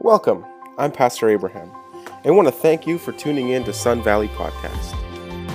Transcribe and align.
Welcome. 0.00 0.46
I'm 0.78 0.92
Pastor 0.92 1.28
Abraham, 1.28 1.72
and 2.04 2.26
I 2.26 2.30
want 2.30 2.46
to 2.46 2.52
thank 2.52 2.86
you 2.86 2.98
for 2.98 3.10
tuning 3.10 3.48
in 3.48 3.64
to 3.64 3.72
Sun 3.72 4.04
Valley 4.04 4.28
Podcast. 4.28 4.94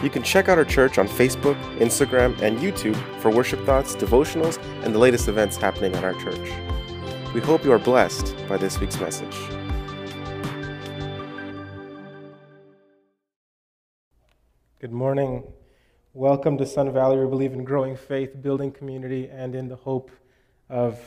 You 0.04 0.10
can 0.10 0.22
check 0.22 0.50
out 0.50 0.58
our 0.58 0.66
church 0.66 0.98
on 0.98 1.08
Facebook, 1.08 1.56
Instagram, 1.78 2.38
and 2.42 2.58
YouTube 2.58 2.98
for 3.22 3.32
worship 3.32 3.66
thoughts, 3.66 3.96
devotionals, 3.96 4.62
and 4.84 4.94
the 4.94 5.00
latest 5.00 5.30
events 5.30 5.56
happening 5.56 5.96
at 5.96 6.04
our 6.04 6.14
church. 6.16 6.52
We 7.34 7.40
hope 7.40 7.64
you 7.64 7.72
are 7.72 7.80
blessed 7.80 8.36
by 8.50 8.58
this 8.58 8.82
week's 8.82 9.00
message. 9.00 9.34
Good 14.82 14.92
morning. 14.92 15.54
Welcome 16.12 16.58
to 16.58 16.66
Sun 16.66 16.92
Valley. 16.92 17.18
We 17.18 17.30
believe 17.30 17.54
in 17.54 17.64
growing 17.64 17.96
faith, 17.96 18.42
building 18.42 18.74
community, 18.74 19.30
and 19.30 19.56
in 19.56 19.70
the 19.70 19.78
hope 19.78 20.12
of 20.70 21.00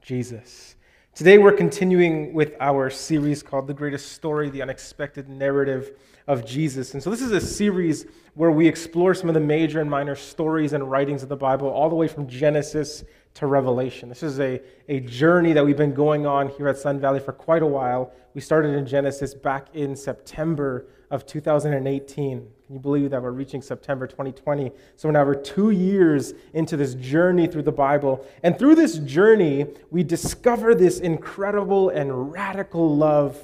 Jesus. 0.00 0.76
Today, 1.14 1.38
we're 1.38 1.52
continuing 1.52 2.32
with 2.32 2.56
our 2.58 2.90
series 2.90 3.40
called 3.40 3.68
The 3.68 3.72
Greatest 3.72 4.10
Story 4.10 4.50
The 4.50 4.62
Unexpected 4.62 5.28
Narrative 5.28 5.92
of 6.26 6.44
Jesus. 6.44 6.92
And 6.92 7.00
so, 7.00 7.08
this 7.08 7.22
is 7.22 7.30
a 7.30 7.40
series 7.40 8.04
where 8.34 8.50
we 8.50 8.66
explore 8.66 9.14
some 9.14 9.28
of 9.28 9.34
the 9.34 9.40
major 9.40 9.80
and 9.80 9.88
minor 9.88 10.16
stories 10.16 10.72
and 10.72 10.90
writings 10.90 11.22
of 11.22 11.28
the 11.28 11.36
Bible, 11.36 11.68
all 11.68 11.88
the 11.88 11.94
way 11.94 12.08
from 12.08 12.26
Genesis 12.26 13.04
to 13.34 13.46
Revelation. 13.46 14.08
This 14.08 14.22
is 14.22 14.38
a, 14.38 14.60
a 14.88 15.00
journey 15.00 15.52
that 15.52 15.64
we've 15.64 15.76
been 15.76 15.92
going 15.92 16.24
on 16.24 16.48
here 16.50 16.68
at 16.68 16.78
Sun 16.78 17.00
Valley 17.00 17.18
for 17.18 17.32
quite 17.32 17.62
a 17.62 17.66
while. 17.66 18.12
We 18.32 18.40
started 18.40 18.74
in 18.74 18.86
Genesis 18.86 19.34
back 19.34 19.66
in 19.74 19.96
September 19.96 20.86
of 21.10 21.26
2018. 21.26 22.38
Can 22.38 22.74
you 22.74 22.80
believe 22.80 23.10
that 23.10 23.20
we're 23.20 23.32
reaching 23.32 23.60
September 23.60 24.06
2020? 24.06 24.70
So 24.94 25.08
we're 25.08 25.12
now 25.12 25.24
we're 25.24 25.34
two 25.34 25.70
years 25.70 26.32
into 26.52 26.76
this 26.76 26.94
journey 26.94 27.48
through 27.48 27.64
the 27.64 27.72
Bible. 27.72 28.24
And 28.44 28.56
through 28.56 28.76
this 28.76 28.98
journey, 28.98 29.66
we 29.90 30.04
discover 30.04 30.74
this 30.74 31.00
incredible 31.00 31.88
and 31.88 32.32
radical 32.32 32.96
love 32.96 33.36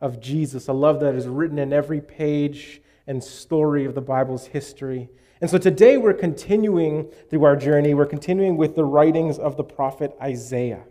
of 0.00 0.20
Jesus, 0.20 0.68
a 0.68 0.72
love 0.72 1.00
that 1.00 1.16
is 1.16 1.26
written 1.26 1.58
in 1.58 1.72
every 1.72 2.00
page 2.00 2.80
and 3.08 3.22
story 3.22 3.84
of 3.84 3.96
the 3.96 4.00
Bible's 4.00 4.46
history. 4.46 5.08
And 5.42 5.50
so 5.50 5.58
today 5.58 5.96
we're 5.96 6.14
continuing 6.14 7.10
through 7.28 7.42
our 7.42 7.56
journey. 7.56 7.94
We're 7.94 8.06
continuing 8.06 8.56
with 8.56 8.76
the 8.76 8.84
writings 8.84 9.40
of 9.40 9.56
the 9.56 9.64
prophet 9.64 10.16
Isaiah. 10.22 10.84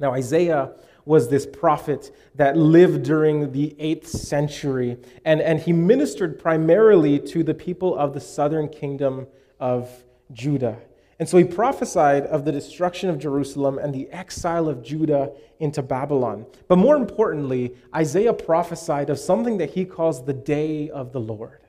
Now, 0.00 0.14
Isaiah 0.14 0.72
was 1.04 1.28
this 1.28 1.46
prophet 1.46 2.12
that 2.34 2.56
lived 2.56 3.04
during 3.04 3.52
the 3.52 3.76
8th 3.78 4.06
century, 4.06 4.96
and, 5.24 5.40
and 5.40 5.60
he 5.60 5.72
ministered 5.72 6.40
primarily 6.40 7.20
to 7.20 7.44
the 7.44 7.54
people 7.54 7.96
of 7.96 8.14
the 8.14 8.20
southern 8.20 8.68
kingdom 8.68 9.28
of 9.60 9.88
Judah. 10.32 10.78
And 11.20 11.28
so 11.28 11.38
he 11.38 11.44
prophesied 11.44 12.26
of 12.26 12.44
the 12.44 12.50
destruction 12.50 13.10
of 13.10 13.20
Jerusalem 13.20 13.78
and 13.78 13.94
the 13.94 14.10
exile 14.10 14.68
of 14.68 14.82
Judah 14.82 15.30
into 15.60 15.82
Babylon. 15.82 16.46
But 16.66 16.78
more 16.78 16.96
importantly, 16.96 17.76
Isaiah 17.94 18.34
prophesied 18.34 19.08
of 19.08 19.20
something 19.20 19.58
that 19.58 19.70
he 19.70 19.84
calls 19.84 20.24
the 20.24 20.32
day 20.32 20.90
of 20.90 21.12
the 21.12 21.20
Lord. 21.20 21.61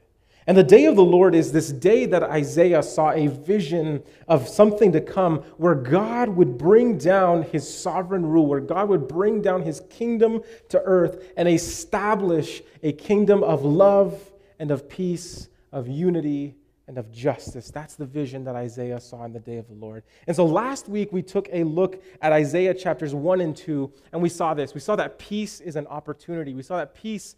And 0.46 0.58
the 0.58 0.64
day 0.64 0.86
of 0.86 0.96
the 0.96 1.04
Lord 1.06 1.36
is 1.36 1.52
this 1.52 1.72
day 1.72 2.06
that 2.08 2.24
Isaiah 2.24 2.84
saw 2.84 3.12
a 3.12 3.28
vision 3.28 4.04
of 4.28 4.48
something 4.48 4.92
to 4.92 5.02
come 5.02 5.40
where 5.58 5.76
God 5.76 6.30
would 6.30 6.58
bring 6.58 6.98
down 6.98 7.44
his 7.44 7.68
sovereign 7.68 8.26
rule, 8.26 8.48
where 8.48 8.60
God 8.60 8.90
would 8.90 9.08
bring 9.08 9.42
down 9.42 9.62
his 9.62 9.82
kingdom 9.90 10.42
to 10.70 10.82
earth 10.82 11.32
and 11.38 11.48
establish 11.48 12.62
a 12.82 12.92
kingdom 12.92 13.44
of 13.44 13.64
love 13.64 14.20
and 14.60 14.70
of 14.72 14.90
peace, 14.90 15.48
of 15.72 15.88
unity 15.88 16.56
and 16.88 16.98
of 16.98 17.12
justice. 17.12 17.72
That's 17.72 17.96
the 17.96 18.06
vision 18.06 18.44
that 18.44 18.56
Isaiah 18.56 19.00
saw 19.00 19.24
in 19.24 19.34
the 19.34 19.40
day 19.40 19.58
of 19.58 19.68
the 19.68 19.74
Lord. 19.74 20.04
And 20.28 20.36
so 20.36 20.46
last 20.46 20.90
week 20.90 21.14
we 21.14 21.22
took 21.22 21.48
a 21.52 21.64
look 21.64 22.04
at 22.22 22.34
Isaiah 22.34 22.74
chapters 22.74 23.16
1 23.16 23.42
and 23.42 23.56
2, 23.56 23.92
and 24.12 24.22
we 24.22 24.30
saw 24.30 24.54
this. 24.54 24.74
We 24.74 24.82
saw 24.82 24.96
that 24.98 25.18
peace 25.18 25.62
is 25.62 25.76
an 25.76 25.88
opportunity. 25.88 26.54
We 26.54 26.64
saw 26.64 26.78
that 26.78 26.94
peace 26.94 27.36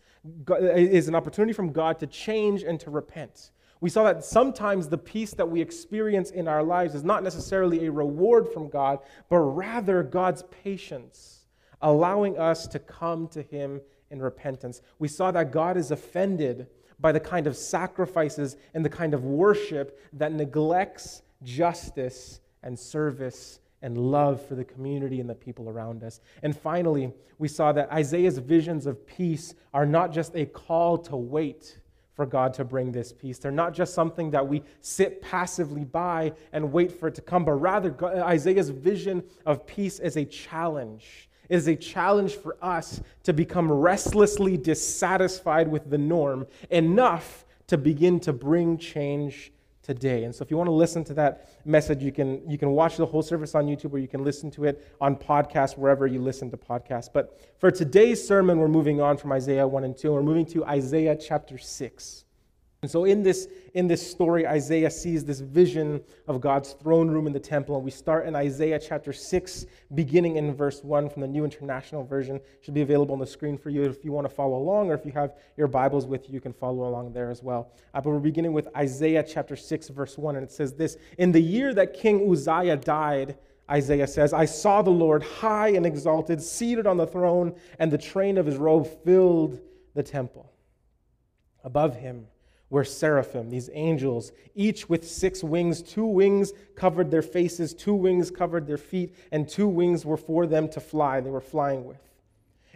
is 0.58 1.08
an 1.08 1.16
opportunity 1.16 1.54
from 1.54 1.72
God 1.72 2.00
to 2.00 2.08
change 2.08 2.64
and 2.64 2.80
to 2.80 2.90
repent. 2.90 3.52
We 3.82 3.90
saw 3.90 4.04
that 4.06 4.26
sometimes 4.26 4.88
the 4.88 4.98
peace 4.98 5.34
that 5.34 5.48
we 5.48 5.62
experience 5.62 6.32
in 6.32 6.48
our 6.48 6.64
lives 6.64 6.96
is 6.96 7.04
not 7.04 7.24
necessarily 7.24 7.86
a 7.86 7.92
reward 7.92 8.48
from 8.52 8.70
God, 8.70 9.00
but 9.30 9.38
rather 9.38 10.02
God's 10.02 10.44
patience, 10.64 11.46
allowing 11.82 12.40
us 12.40 12.68
to 12.68 12.80
come 12.80 13.28
to 13.28 13.44
Him 13.44 13.82
in 14.10 14.22
repentance. 14.22 14.82
We 14.98 15.08
saw 15.08 15.32
that 15.32 15.52
God 15.52 15.78
is 15.78 15.92
offended 15.92 16.68
by 17.00 17.12
the 17.12 17.20
kind 17.20 17.48
of 17.48 17.56
sacrifices 17.56 18.58
and 18.74 18.84
the 18.84 18.90
kind 18.90 19.14
of 19.14 19.24
worship 19.24 20.00
that 20.14 20.32
neglects 20.32 21.22
justice 21.44 22.40
and 22.64 22.78
service 22.78 23.60
and 23.82 23.98
love 23.98 24.46
for 24.46 24.56
the 24.56 24.64
community 24.64 25.20
and 25.20 25.30
the 25.30 25.36
people 25.36 25.70
around 25.70 26.04
us. 26.04 26.20
And 26.42 26.58
finally, 26.58 27.14
we 27.38 27.48
saw 27.48 27.72
that 27.74 27.92
Isaiah's 27.92 28.38
visions 28.38 28.86
of 28.86 29.06
peace 29.06 29.54
are 29.74 29.86
not 29.86 30.12
just 30.12 30.36
a 30.36 30.46
call 30.46 30.98
to 31.00 31.16
wait 31.16 31.80
for 32.16 32.26
God 32.26 32.54
to 32.56 32.64
bring 32.64 32.92
this 32.92 33.12
peace. 33.12 33.40
They're 33.40 33.52
not 33.52 33.74
just 33.74 33.94
something 33.94 34.32
that 34.32 34.48
we 34.48 34.64
sit 34.82 35.22
passively 35.22 35.84
by 35.84 36.32
and 36.54 36.72
wait 36.72 36.92
for 36.92 37.10
it 37.10 37.16
to 37.16 37.22
come, 37.22 37.44
but 37.44 37.54
rather 37.54 37.94
Isaiah's 38.24 38.70
vision 38.70 39.24
of 39.46 39.68
peace 39.68 40.00
is 40.00 40.16
a 40.16 40.24
challenge. 40.24 41.30
It 41.50 41.56
is 41.56 41.68
a 41.68 41.76
challenge 41.76 42.36
for 42.36 42.58
us 42.62 43.02
to 43.24 43.34
become 43.34 43.72
restlessly 43.72 44.58
dissatisfied 44.58 45.68
with 45.68 45.90
the 45.90 45.98
norm 45.98 46.48
enough 46.70 47.46
to 47.68 47.78
begin 47.78 48.20
to 48.22 48.34
bring 48.34 48.78
change 48.78 49.52
today. 49.86 50.24
And 50.24 50.34
so 50.34 50.44
if 50.44 50.50
you 50.50 50.58
want 50.58 50.68
to 50.68 50.74
listen 50.74 51.04
to 51.06 51.14
that 51.14 51.50
message, 51.64 52.02
you 52.02 52.12
can, 52.12 52.42
you 52.50 52.58
can 52.58 52.72
watch 52.72 52.98
the 52.98 53.06
whole 53.06 53.22
service 53.22 53.54
on 53.54 53.68
YouTube 53.68 53.94
or 53.94 54.00
you 54.00 54.08
can 54.08 54.24
listen 54.24 54.50
to 54.52 54.66
it 54.66 54.96
on 55.00 55.16
podcast, 55.16 55.78
wherever 55.78 56.08
you 56.08 56.20
listen 56.20 56.50
to 56.52 56.58
podcasts. 56.58 57.10
But 57.12 57.40
for 57.60 57.70
today's 57.70 58.26
sermon, 58.26 58.58
we're 58.58 58.68
moving 58.68 59.00
on 59.00 59.18
from 59.18 59.32
Isaiah 59.32 59.68
1 59.68 59.84
and 59.84 59.96
2. 59.96 60.12
We're 60.12 60.24
moving 60.24 60.46
to 60.48 60.66
Isaiah 60.66 61.16
chapter 61.16 61.60
6. 61.60 62.25
And 62.86 62.92
so 62.92 63.06
in 63.06 63.24
this, 63.24 63.48
in 63.74 63.88
this 63.88 64.08
story, 64.08 64.46
Isaiah 64.46 64.92
sees 64.92 65.26
this 65.26 65.40
vision 65.40 66.04
of 66.28 66.40
God's 66.40 66.74
throne 66.74 67.10
room 67.10 67.26
in 67.26 67.34
the 67.34 67.40
temple. 67.40 67.76
And 67.76 67.84
we 67.84 67.90
start 67.90 68.28
in 68.28 68.36
Isaiah 68.36 68.78
chapter 68.78 69.12
6, 69.12 69.66
beginning 69.96 70.36
in 70.36 70.54
verse 70.54 70.84
1 70.84 71.10
from 71.10 71.24
the 71.24 71.28
New 71.28 71.44
International 71.44 72.04
Version. 72.04 72.36
It 72.36 72.60
should 72.62 72.76
be 72.76 72.84
available 72.84 73.14
on 73.14 73.20
the 73.20 73.26
screen 73.26 73.58
for 73.58 73.72
you 73.72 73.82
if 73.86 74.06
you 74.06 74.12
want 74.12 74.30
to 74.30 74.36
follow 74.36 74.58
along, 74.60 74.92
or 74.92 74.94
if 74.94 75.04
you 75.04 75.12
have 75.14 75.34
your 75.58 75.66
Bibles 75.68 76.06
with 76.06 76.28
you, 76.28 76.36
you 76.36 76.40
can 76.40 76.54
follow 76.54 76.88
along 76.88 77.12
there 77.12 77.32
as 77.32 77.42
well. 77.42 77.72
Uh, 77.96 78.02
but 78.02 78.12
we're 78.12 78.20
beginning 78.20 78.54
with 78.54 78.68
Isaiah 78.78 79.26
chapter 79.28 79.56
6, 79.56 79.88
verse 79.88 80.16
1. 80.16 80.36
And 80.36 80.44
it 80.44 80.52
says 80.52 80.76
this 80.76 80.96
In 81.18 81.32
the 81.32 81.42
year 81.42 81.74
that 81.74 81.96
King 81.96 82.32
Uzziah 82.32 82.78
died, 82.78 83.36
Isaiah 83.68 84.06
says, 84.06 84.32
I 84.32 84.46
saw 84.46 84.84
the 84.84 84.92
Lord 84.92 85.24
high 85.24 85.70
and 85.70 85.88
exalted, 85.88 86.40
seated 86.40 86.86
on 86.86 86.98
the 86.98 87.08
throne, 87.08 87.56
and 87.80 87.92
the 87.92 87.98
train 87.98 88.38
of 88.38 88.46
his 88.46 88.58
robe 88.58 88.88
filled 89.04 89.60
the 89.96 90.04
temple. 90.04 90.52
Above 91.64 91.96
him, 91.96 92.28
were 92.70 92.84
seraphim, 92.84 93.50
these 93.50 93.70
angels, 93.74 94.32
each 94.56 94.90
with 94.90 95.08
six 95.08 95.44
wings. 95.44 95.82
Two 95.82 96.06
wings 96.06 96.52
covered 96.76 97.12
their 97.12 97.22
faces, 97.22 97.74
two 97.74 97.94
wings 97.94 98.32
covered 98.32 98.68
their 98.68 98.78
feet, 98.78 99.16
and 99.32 99.48
two 99.48 99.68
wings 99.68 100.06
were 100.06 100.18
for 100.18 100.48
them 100.48 100.68
to 100.70 100.80
fly. 100.80 101.22
They 101.22 101.30
were 101.30 101.42
flying 101.42 101.86
with. 101.86 102.00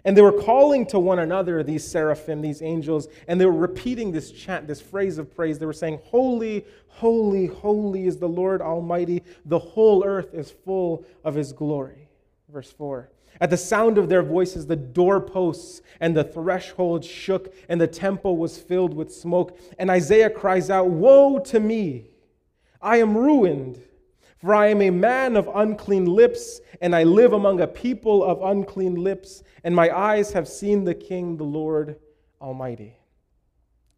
And 0.05 0.15
they 0.15 0.21
were 0.21 0.41
calling 0.41 0.85
to 0.87 0.99
one 0.99 1.19
another, 1.19 1.61
these 1.63 1.85
seraphim, 1.85 2.41
these 2.41 2.61
angels, 2.61 3.07
and 3.27 3.39
they 3.39 3.45
were 3.45 3.51
repeating 3.51 4.11
this 4.11 4.31
chant, 4.31 4.67
this 4.67 4.79
phrase 4.79 5.17
of 5.17 5.35
praise. 5.35 5.59
They 5.59 5.65
were 5.65 5.73
saying, 5.73 5.99
Holy, 6.05 6.65
holy, 6.87 7.47
holy 7.47 8.07
is 8.07 8.17
the 8.17 8.29
Lord 8.29 8.61
Almighty. 8.61 9.23
The 9.45 9.59
whole 9.59 10.05
earth 10.05 10.33
is 10.33 10.51
full 10.51 11.05
of 11.23 11.35
his 11.35 11.51
glory. 11.51 12.08
Verse 12.51 12.71
4. 12.71 13.09
At 13.41 13.51
the 13.51 13.57
sound 13.57 13.97
of 13.97 14.09
their 14.09 14.23
voices, 14.23 14.65
the 14.65 14.75
doorposts 14.75 15.81
and 15.99 16.15
the 16.15 16.23
threshold 16.23 17.05
shook, 17.05 17.53
and 17.69 17.79
the 17.79 17.87
temple 17.87 18.37
was 18.37 18.57
filled 18.57 18.93
with 18.93 19.13
smoke. 19.13 19.57
And 19.77 19.89
Isaiah 19.89 20.29
cries 20.29 20.69
out, 20.69 20.87
Woe 20.87 21.39
to 21.39 21.59
me! 21.59 22.07
I 22.81 22.97
am 22.97 23.15
ruined, 23.15 23.79
for 24.37 24.55
I 24.55 24.67
am 24.67 24.81
a 24.81 24.89
man 24.89 25.35
of 25.35 25.49
unclean 25.53 26.05
lips, 26.05 26.61
and 26.81 26.95
I 26.95 27.03
live 27.03 27.33
among 27.33 27.61
a 27.61 27.67
people 27.67 28.23
of 28.23 28.41
unclean 28.41 28.95
lips, 28.95 29.43
and 29.63 29.75
my 29.75 29.95
eyes 29.95 30.31
have 30.31 30.47
seen 30.47 30.85
the 30.85 30.95
King, 30.95 31.37
the 31.37 31.43
Lord 31.43 31.97
Almighty. 32.41 32.95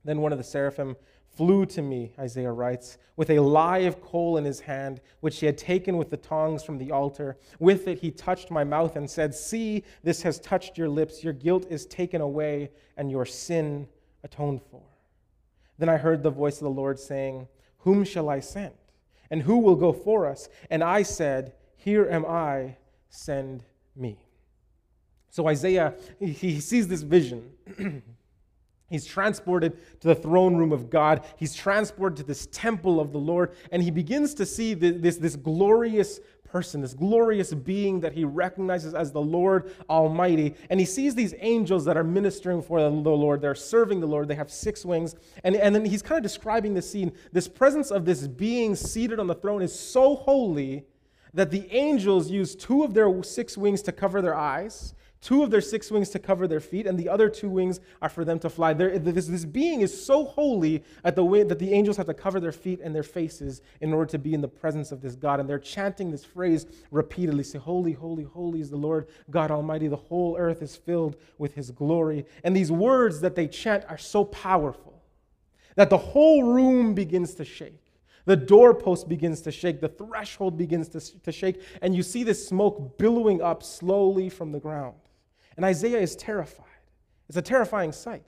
Then 0.03 0.19
one 0.19 0.31
of 0.31 0.39
the 0.39 0.43
seraphim 0.43 0.97
flew 1.35 1.65
to 1.67 1.81
me, 1.81 2.13
Isaiah 2.19 2.51
writes, 2.51 2.97
with 3.15 3.29
a 3.29 3.39
live 3.39 4.01
coal 4.01 4.37
in 4.37 4.45
his 4.45 4.59
hand, 4.59 5.01
which 5.19 5.39
he 5.39 5.45
had 5.45 5.57
taken 5.57 5.97
with 5.97 6.09
the 6.09 6.17
tongs 6.17 6.63
from 6.63 6.77
the 6.77 6.91
altar. 6.91 7.37
With 7.59 7.87
it 7.87 7.99
he 7.99 8.11
touched 8.11 8.51
my 8.51 8.63
mouth 8.63 8.95
and 8.95 9.09
said, 9.09 9.33
See, 9.33 9.83
this 10.03 10.21
has 10.23 10.39
touched 10.39 10.77
your 10.77 10.89
lips. 10.89 11.23
Your 11.23 11.33
guilt 11.33 11.65
is 11.69 11.85
taken 11.85 12.21
away, 12.21 12.71
and 12.97 13.09
your 13.09 13.25
sin 13.25 13.87
atoned 14.23 14.61
for. 14.69 14.81
Then 15.77 15.89
I 15.89 15.97
heard 15.97 16.23
the 16.23 16.29
voice 16.29 16.57
of 16.57 16.65
the 16.65 16.69
Lord 16.69 16.99
saying, 16.99 17.47
Whom 17.79 18.03
shall 18.03 18.29
I 18.29 18.39
send? 18.39 18.73
And 19.29 19.41
who 19.41 19.59
will 19.59 19.75
go 19.75 19.93
for 19.93 20.25
us? 20.25 20.49
And 20.69 20.83
I 20.83 21.03
said, 21.03 21.53
Here 21.75 22.07
am 22.09 22.25
I, 22.25 22.77
send 23.09 23.63
me. 23.95 24.17
So 25.29 25.47
Isaiah, 25.47 25.95
he 26.19 26.59
sees 26.59 26.87
this 26.87 27.01
vision. 27.03 27.51
He's 28.91 29.05
transported 29.05 29.77
to 30.01 30.09
the 30.09 30.15
throne 30.15 30.57
room 30.57 30.73
of 30.73 30.89
God. 30.89 31.25
He's 31.37 31.55
transported 31.55 32.17
to 32.17 32.23
this 32.23 32.47
temple 32.51 32.99
of 32.99 33.13
the 33.13 33.17
Lord, 33.17 33.55
and 33.71 33.81
he 33.81 33.89
begins 33.89 34.33
to 34.35 34.45
see 34.45 34.73
this, 34.73 35.17
this, 35.17 35.35
glorious 35.37 36.19
person, 36.43 36.81
this 36.81 36.93
glorious 36.93 37.53
being 37.53 38.01
that 38.01 38.11
he 38.11 38.25
recognizes 38.25 38.93
as 38.93 39.13
the 39.13 39.21
Lord 39.21 39.73
Almighty. 39.89 40.55
And 40.69 40.79
he 40.79 40.85
sees 40.85 41.15
these 41.15 41.33
angels 41.39 41.85
that 41.85 41.95
are 41.95 42.03
ministering 42.03 42.61
for 42.61 42.81
the 42.81 42.89
Lord. 42.89 43.41
They're 43.41 43.55
serving 43.55 44.01
the 44.01 44.07
Lord. 44.07 44.27
They 44.27 44.35
have 44.35 44.51
six 44.51 44.85
wings. 44.85 45.15
And, 45.45 45.55
and 45.55 45.73
then 45.73 45.85
he's 45.85 46.01
kind 46.01 46.17
of 46.17 46.23
describing 46.23 46.73
the 46.73 46.81
scene. 46.81 47.13
This 47.31 47.47
presence 47.47 47.89
of 47.89 48.03
this 48.03 48.27
being 48.27 48.75
seated 48.75 49.19
on 49.19 49.27
the 49.27 49.35
throne 49.35 49.61
is 49.61 49.77
so 49.77 50.15
holy 50.17 50.83
that 51.33 51.49
the 51.49 51.71
angels 51.71 52.29
use 52.29 52.55
two 52.55 52.83
of 52.83 52.93
their 52.93 53.23
six 53.23 53.57
wings 53.57 53.81
to 53.83 53.93
cover 53.93 54.21
their 54.21 54.35
eyes 54.35 54.93
two 55.21 55.43
of 55.43 55.51
their 55.51 55.61
six 55.61 55.91
wings 55.91 56.09
to 56.09 56.19
cover 56.19 56.47
their 56.47 56.59
feet, 56.59 56.87
and 56.87 56.97
the 56.97 57.07
other 57.07 57.29
two 57.29 57.47
wings 57.47 57.79
are 58.01 58.09
for 58.09 58.25
them 58.25 58.39
to 58.39 58.49
fly. 58.49 58.73
This, 58.73 59.27
this 59.27 59.45
being 59.45 59.81
is 59.81 60.05
so 60.05 60.25
holy 60.25 60.83
at 61.03 61.15
the 61.15 61.23
way 61.23 61.43
that 61.43 61.59
the 61.59 61.71
angels 61.73 61.95
have 61.97 62.07
to 62.07 62.13
cover 62.13 62.39
their 62.39 62.51
feet 62.51 62.81
and 62.83 62.93
their 62.93 63.03
faces 63.03 63.61
in 63.81 63.93
order 63.93 64.09
to 64.11 64.17
be 64.17 64.33
in 64.33 64.41
the 64.41 64.47
presence 64.47 64.91
of 64.91 65.01
this 65.01 65.15
God. 65.15 65.39
And 65.39 65.47
they're 65.47 65.59
chanting 65.59 66.09
this 66.09 66.25
phrase 66.25 66.65
repeatedly 66.89 67.43
say, 67.43 67.59
Holy, 67.59 67.93
holy, 67.93 68.23
holy 68.23 68.61
is 68.61 68.71
the 68.71 68.77
Lord 68.77 69.07
God 69.29 69.51
Almighty. 69.51 69.87
The 69.87 69.95
whole 69.95 70.35
earth 70.37 70.63
is 70.63 70.75
filled 70.75 71.17
with 71.37 71.53
his 71.53 71.69
glory. 71.69 72.25
And 72.43 72.55
these 72.55 72.71
words 72.71 73.21
that 73.21 73.35
they 73.35 73.47
chant 73.47 73.85
are 73.87 73.99
so 73.99 74.25
powerful 74.25 75.03
that 75.75 75.89
the 75.89 75.97
whole 75.97 76.43
room 76.43 76.93
begins 76.93 77.35
to 77.35 77.45
shake. 77.45 77.79
The 78.25 78.35
doorpost 78.35 79.09
begins 79.09 79.41
to 79.41 79.51
shake, 79.51 79.81
the 79.81 79.89
threshold 79.89 80.57
begins 80.57 80.89
to, 80.89 81.21
to 81.21 81.31
shake, 81.31 81.61
and 81.81 81.95
you 81.95 82.03
see 82.03 82.23
this 82.23 82.47
smoke 82.47 82.97
billowing 82.97 83.41
up 83.41 83.63
slowly 83.63 84.29
from 84.29 84.51
the 84.51 84.59
ground. 84.59 84.95
And 85.55 85.65
Isaiah 85.65 85.99
is 85.99 86.15
terrified. 86.15 86.65
It's 87.27 87.37
a 87.37 87.41
terrifying 87.41 87.91
sight. 87.91 88.27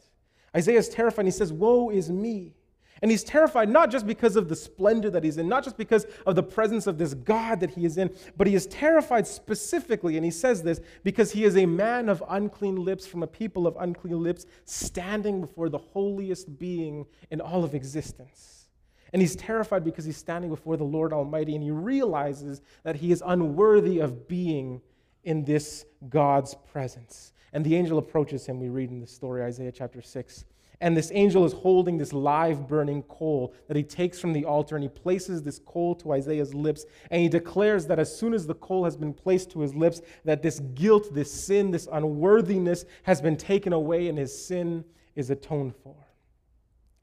Isaiah 0.55 0.79
is 0.79 0.89
terrified. 0.89 1.21
And 1.21 1.27
he 1.27 1.31
says, 1.31 1.51
Woe 1.51 1.89
is 1.89 2.09
me. 2.09 2.55
And 3.03 3.11
he's 3.11 3.25
terrified 3.25 3.67
not 3.67 3.91
just 3.91 4.07
because 4.07 4.37
of 4.37 4.47
the 4.47 4.55
splendor 4.55 5.09
that 5.09 5.25
he's 5.25 5.37
in, 5.37 5.49
not 5.49 5.65
just 5.65 5.75
because 5.75 6.05
of 6.25 6.35
the 6.35 6.43
presence 6.43 6.87
of 6.87 6.97
this 6.97 7.13
God 7.13 7.59
that 7.59 7.71
he 7.71 7.83
is 7.83 7.97
in, 7.97 8.15
but 8.37 8.47
he 8.47 8.55
is 8.55 8.65
terrified 8.67 9.27
specifically, 9.27 10.15
and 10.15 10.23
he 10.23 10.31
says 10.31 10.63
this 10.63 10.79
because 11.03 11.29
he 11.29 11.43
is 11.43 11.57
a 11.57 11.65
man 11.65 12.07
of 12.07 12.23
unclean 12.29 12.77
lips 12.77 13.05
from 13.05 13.21
a 13.21 13.27
people 13.27 13.67
of 13.67 13.75
unclean 13.77 14.23
lips, 14.23 14.45
standing 14.63 15.41
before 15.41 15.67
the 15.67 15.77
holiest 15.77 16.57
being 16.57 17.05
in 17.29 17.41
all 17.41 17.65
of 17.65 17.75
existence. 17.75 18.69
And 19.11 19.21
he's 19.21 19.35
terrified 19.35 19.83
because 19.83 20.05
he's 20.05 20.15
standing 20.15 20.49
before 20.49 20.77
the 20.77 20.85
Lord 20.85 21.11
Almighty, 21.11 21.55
and 21.55 21.63
he 21.63 21.71
realizes 21.71 22.61
that 22.83 22.95
he 22.95 23.11
is 23.11 23.21
unworthy 23.25 23.99
of 23.99 24.29
being 24.29 24.81
in 25.23 25.43
this 25.45 25.85
God's 26.09 26.55
presence. 26.71 27.33
And 27.53 27.63
the 27.63 27.75
angel 27.75 27.97
approaches 27.97 28.45
him, 28.45 28.59
we 28.59 28.69
read 28.69 28.89
in 28.89 28.99
the 28.99 29.07
story, 29.07 29.43
Isaiah 29.43 29.71
chapter 29.71 30.01
6. 30.01 30.45
And 30.81 30.97
this 30.97 31.11
angel 31.13 31.45
is 31.45 31.53
holding 31.53 31.97
this 31.97 32.11
live 32.11 32.67
burning 32.67 33.03
coal 33.03 33.53
that 33.67 33.77
he 33.77 33.83
takes 33.83 34.19
from 34.19 34.33
the 34.33 34.43
altar 34.43 34.75
and 34.75 34.83
he 34.83 34.89
places 34.89 35.41
this 35.41 35.57
coal 35.59 35.95
to 35.95 36.11
Isaiah's 36.11 36.53
lips. 36.53 36.83
And 37.09 37.21
he 37.21 37.29
declares 37.29 37.87
that 37.87 37.99
as 37.99 38.13
soon 38.13 38.33
as 38.33 38.45
the 38.45 38.55
coal 38.55 38.83
has 38.83 38.97
been 38.97 39.13
placed 39.13 39.49
to 39.51 39.61
his 39.61 39.73
lips, 39.73 40.01
that 40.25 40.41
this 40.41 40.59
guilt, 40.59 41.13
this 41.13 41.31
sin, 41.31 41.71
this 41.71 41.87
unworthiness 41.89 42.83
has 43.03 43.21
been 43.21 43.37
taken 43.37 43.71
away 43.71 44.09
and 44.09 44.17
his 44.17 44.37
sin 44.45 44.83
is 45.15 45.29
atoned 45.29 45.73
for. 45.83 45.95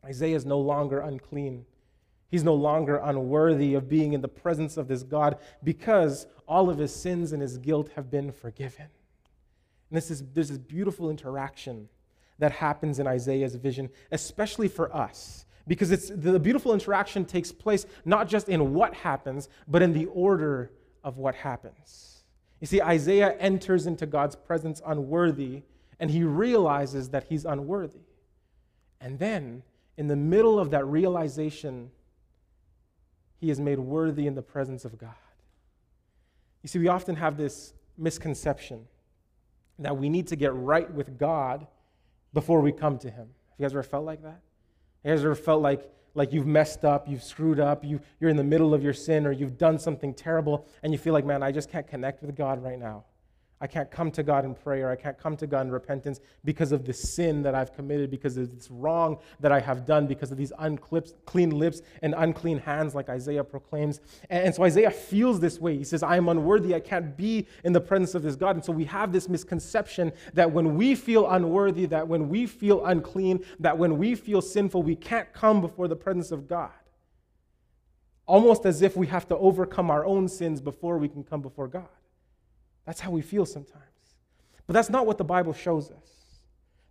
Isaiah 0.04 0.36
is 0.36 0.44
no 0.44 0.58
longer 0.58 1.00
unclean. 1.00 1.64
He's 2.30 2.44
no 2.44 2.54
longer 2.54 2.96
unworthy 3.02 3.74
of 3.74 3.88
being 3.88 4.12
in 4.12 4.20
the 4.20 4.28
presence 4.28 4.76
of 4.76 4.86
this 4.86 5.02
God 5.02 5.38
because 5.64 6.26
all 6.46 6.70
of 6.70 6.78
his 6.78 6.94
sins 6.94 7.32
and 7.32 7.42
his 7.42 7.58
guilt 7.58 7.90
have 7.96 8.10
been 8.10 8.30
forgiven. 8.30 8.86
And 9.90 9.96
this 9.96 10.10
is, 10.10 10.22
there's 10.32 10.48
this 10.48 10.58
beautiful 10.58 11.10
interaction 11.10 11.88
that 12.38 12.52
happens 12.52 12.98
in 13.00 13.06
Isaiah's 13.06 13.56
vision, 13.56 13.90
especially 14.12 14.68
for 14.68 14.94
us, 14.94 15.44
because 15.66 15.90
it's, 15.90 16.08
the 16.08 16.38
beautiful 16.38 16.72
interaction 16.72 17.24
takes 17.24 17.52
place 17.52 17.84
not 18.04 18.28
just 18.28 18.48
in 18.48 18.74
what 18.74 18.94
happens, 18.94 19.48
but 19.68 19.82
in 19.82 19.92
the 19.92 20.06
order 20.06 20.70
of 21.02 21.18
what 21.18 21.34
happens. 21.34 22.22
You 22.60 22.66
see, 22.66 22.80
Isaiah 22.80 23.36
enters 23.38 23.86
into 23.86 24.06
God's 24.06 24.36
presence 24.36 24.80
unworthy, 24.86 25.62
and 25.98 26.10
he 26.10 26.22
realizes 26.24 27.08
that 27.10 27.24
he's 27.24 27.44
unworthy. 27.44 28.00
And 29.00 29.18
then, 29.18 29.62
in 29.96 30.06
the 30.06 30.16
middle 30.16 30.58
of 30.58 30.70
that 30.70 30.86
realization, 30.86 31.90
he 33.40 33.50
is 33.50 33.58
made 33.58 33.78
worthy 33.78 34.26
in 34.26 34.34
the 34.34 34.42
presence 34.42 34.84
of 34.84 34.98
God. 34.98 35.14
You 36.62 36.68
see, 36.68 36.78
we 36.78 36.88
often 36.88 37.16
have 37.16 37.36
this 37.36 37.72
misconception 37.96 38.86
that 39.78 39.96
we 39.96 40.10
need 40.10 40.26
to 40.28 40.36
get 40.36 40.54
right 40.54 40.92
with 40.92 41.18
God 41.18 41.66
before 42.34 42.60
we 42.60 42.70
come 42.70 42.98
to 42.98 43.10
Him. 43.10 43.28
Have 43.28 43.58
you 43.58 43.64
guys 43.64 43.72
ever 43.72 43.82
felt 43.82 44.04
like 44.04 44.22
that? 44.22 44.42
Have 45.04 45.04
you 45.04 45.12
guys 45.12 45.24
ever 45.24 45.34
felt 45.34 45.62
like, 45.62 45.90
like 46.14 46.32
you've 46.34 46.46
messed 46.46 46.84
up, 46.84 47.08
you've 47.08 47.22
screwed 47.22 47.58
up, 47.58 47.82
you, 47.82 48.00
you're 48.20 48.28
in 48.28 48.36
the 48.36 48.44
middle 48.44 48.74
of 48.74 48.82
your 48.82 48.92
sin, 48.92 49.26
or 49.26 49.32
you've 49.32 49.56
done 49.56 49.78
something 49.78 50.12
terrible, 50.12 50.66
and 50.82 50.92
you 50.92 50.98
feel 50.98 51.14
like, 51.14 51.24
man, 51.24 51.42
I 51.42 51.50
just 51.50 51.70
can't 51.70 51.88
connect 51.88 52.22
with 52.22 52.36
God 52.36 52.62
right 52.62 52.78
now? 52.78 53.04
I 53.62 53.66
can't 53.66 53.90
come 53.90 54.10
to 54.12 54.22
God 54.22 54.46
in 54.46 54.54
prayer. 54.54 54.90
I 54.90 54.96
can't 54.96 55.18
come 55.18 55.36
to 55.36 55.46
God 55.46 55.66
in 55.66 55.70
repentance 55.70 56.20
because 56.46 56.72
of 56.72 56.86
the 56.86 56.94
sin 56.94 57.42
that 57.42 57.54
I've 57.54 57.74
committed, 57.74 58.10
because 58.10 58.38
of 58.38 58.54
this 58.54 58.70
wrong 58.70 59.18
that 59.40 59.52
I 59.52 59.60
have 59.60 59.84
done, 59.84 60.06
because 60.06 60.32
of 60.32 60.38
these 60.38 60.52
unclean 60.58 61.50
lips 61.50 61.82
and 62.00 62.14
unclean 62.16 62.58
hands, 62.58 62.94
like 62.94 63.10
Isaiah 63.10 63.44
proclaims. 63.44 64.00
And 64.30 64.54
so 64.54 64.62
Isaiah 64.62 64.90
feels 64.90 65.40
this 65.40 65.60
way. 65.60 65.76
He 65.76 65.84
says, 65.84 66.02
I 66.02 66.16
am 66.16 66.30
unworthy. 66.30 66.74
I 66.74 66.80
can't 66.80 67.14
be 67.18 67.46
in 67.62 67.74
the 67.74 67.82
presence 67.82 68.14
of 68.14 68.22
this 68.22 68.34
God. 68.34 68.56
And 68.56 68.64
so 68.64 68.72
we 68.72 68.86
have 68.86 69.12
this 69.12 69.28
misconception 69.28 70.12
that 70.32 70.50
when 70.50 70.76
we 70.76 70.94
feel 70.94 71.28
unworthy, 71.28 71.84
that 71.86 72.08
when 72.08 72.30
we 72.30 72.46
feel 72.46 72.86
unclean, 72.86 73.44
that 73.58 73.76
when 73.76 73.98
we 73.98 74.14
feel 74.14 74.40
sinful, 74.40 74.82
we 74.82 74.96
can't 74.96 75.30
come 75.34 75.60
before 75.60 75.86
the 75.86 75.96
presence 75.96 76.32
of 76.32 76.48
God. 76.48 76.70
Almost 78.24 78.64
as 78.64 78.80
if 78.80 78.96
we 78.96 79.08
have 79.08 79.28
to 79.28 79.36
overcome 79.36 79.90
our 79.90 80.06
own 80.06 80.28
sins 80.28 80.62
before 80.62 80.96
we 80.96 81.08
can 81.08 81.24
come 81.24 81.42
before 81.42 81.68
God. 81.68 81.88
That's 82.90 82.98
how 82.98 83.12
we 83.12 83.22
feel 83.22 83.46
sometimes. 83.46 83.84
But 84.66 84.72
that's 84.72 84.90
not 84.90 85.06
what 85.06 85.16
the 85.16 85.22
Bible 85.22 85.52
shows 85.52 85.92
us. 85.92 86.08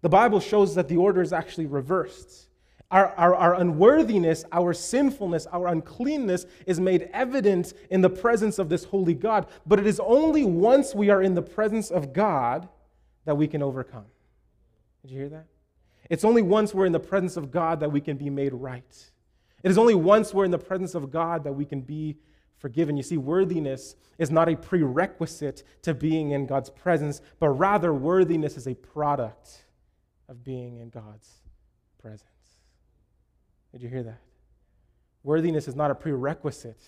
The 0.01 0.07
Bible 0.07 0.39
shows 0.39 0.73
that 0.75 0.87
the 0.87 0.95
order 0.95 1.21
is 1.21 1.33
actually 1.33 1.65
reversed. 1.65 2.47
Our, 2.89 3.07
our, 3.17 3.35
our, 3.35 3.55
unworthiness, 3.55 4.45
our 4.53 4.73
sinfulness, 4.73 5.45
our 5.47 5.67
uncleanness 5.67 6.45
is 6.65 6.79
made 6.79 7.09
evident 7.11 7.73
in 7.89 7.99
the 7.99 8.09
presence 8.09 8.59
of 8.59 8.69
this 8.69 8.85
holy 8.85 9.13
God. 9.13 9.47
But 9.65 9.77
it 9.77 9.85
is 9.85 9.99
only 9.99 10.45
once 10.45 10.95
we 10.95 11.09
are 11.09 11.21
in 11.21 11.35
the 11.35 11.41
presence 11.41 11.91
of 11.91 12.13
God 12.13 12.69
that 13.25 13.35
we 13.35 13.49
can 13.49 13.61
overcome. 13.61 14.05
Did 15.01 15.11
you 15.11 15.17
hear 15.17 15.29
that? 15.31 15.47
It's 16.09 16.23
only 16.23 16.43
once 16.43 16.73
we're 16.73 16.85
in 16.85 16.93
the 16.93 16.99
presence 17.01 17.35
of 17.35 17.51
God 17.51 17.81
that 17.81 17.91
we 17.91 17.99
can 17.99 18.15
be 18.15 18.29
made 18.29 18.53
right. 18.53 19.11
It 19.63 19.69
is 19.69 19.77
only 19.77 19.95
once 19.95 20.33
we're 20.33 20.45
in 20.45 20.51
the 20.51 20.57
presence 20.57 20.95
of 20.95 21.11
God 21.11 21.43
that 21.43 21.51
we 21.51 21.65
can 21.65 21.81
be 21.81 22.15
forgiven. 22.59 22.95
You 22.95 23.03
see, 23.03 23.17
worthiness 23.17 23.95
is 24.17 24.29
not 24.29 24.49
a 24.49 24.55
prerequisite 24.55 25.63
to 25.81 25.93
being 25.93 26.31
in 26.31 26.45
God's 26.45 26.69
presence, 26.69 27.21
but 27.39 27.49
rather, 27.49 27.93
worthiness 27.93 28.57
is 28.57 28.67
a 28.67 28.75
product 28.75 29.65
of 30.27 30.43
being 30.43 30.77
in 30.77 30.89
God's 30.89 31.41
presence. 31.99 32.29
Did 33.71 33.81
you 33.81 33.89
hear 33.89 34.03
that? 34.03 34.21
Worthiness 35.23 35.67
is 35.67 35.75
not 35.75 35.91
a 35.91 35.95
prerequisite 35.95 36.81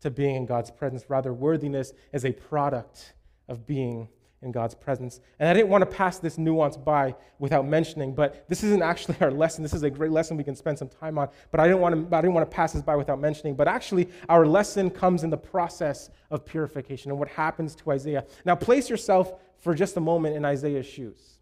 to 0.00 0.10
being 0.10 0.36
in 0.36 0.46
God's 0.46 0.70
presence. 0.70 1.04
Rather, 1.08 1.32
worthiness 1.32 1.92
is 2.12 2.24
a 2.24 2.32
product 2.32 3.14
of 3.48 3.66
being 3.66 4.08
in 4.42 4.50
God's 4.50 4.74
presence. 4.74 5.20
And 5.38 5.48
I 5.48 5.52
didn't 5.52 5.68
want 5.68 5.82
to 5.82 5.96
pass 5.96 6.18
this 6.18 6.36
nuance 6.36 6.76
by 6.76 7.14
without 7.38 7.66
mentioning, 7.66 8.14
but 8.14 8.44
this 8.48 8.64
isn't 8.64 8.82
actually 8.82 9.16
our 9.20 9.30
lesson. 9.30 9.62
This 9.62 9.72
is 9.72 9.82
a 9.84 9.90
great 9.90 10.10
lesson 10.10 10.36
we 10.36 10.44
can 10.44 10.56
spend 10.56 10.78
some 10.78 10.88
time 10.88 11.16
on, 11.16 11.28
but 11.50 11.60
I 11.60 11.66
didn't 11.66 11.80
want 11.80 12.10
to, 12.10 12.16
I 12.16 12.20
didn't 12.20 12.34
want 12.34 12.50
to 12.50 12.54
pass 12.54 12.72
this 12.72 12.82
by 12.82 12.96
without 12.96 13.20
mentioning. 13.20 13.54
But 13.54 13.68
actually, 13.68 14.08
our 14.28 14.46
lesson 14.46 14.90
comes 14.90 15.24
in 15.24 15.30
the 15.30 15.36
process 15.36 16.10
of 16.30 16.44
purification 16.44 17.10
and 17.10 17.18
what 17.18 17.28
happens 17.28 17.74
to 17.76 17.90
Isaiah. 17.92 18.24
Now, 18.44 18.56
place 18.56 18.90
yourself 18.90 19.32
for 19.58 19.74
just 19.74 19.96
a 19.96 20.00
moment 20.00 20.36
in 20.36 20.44
Isaiah's 20.44 20.86
shoes. 20.86 21.38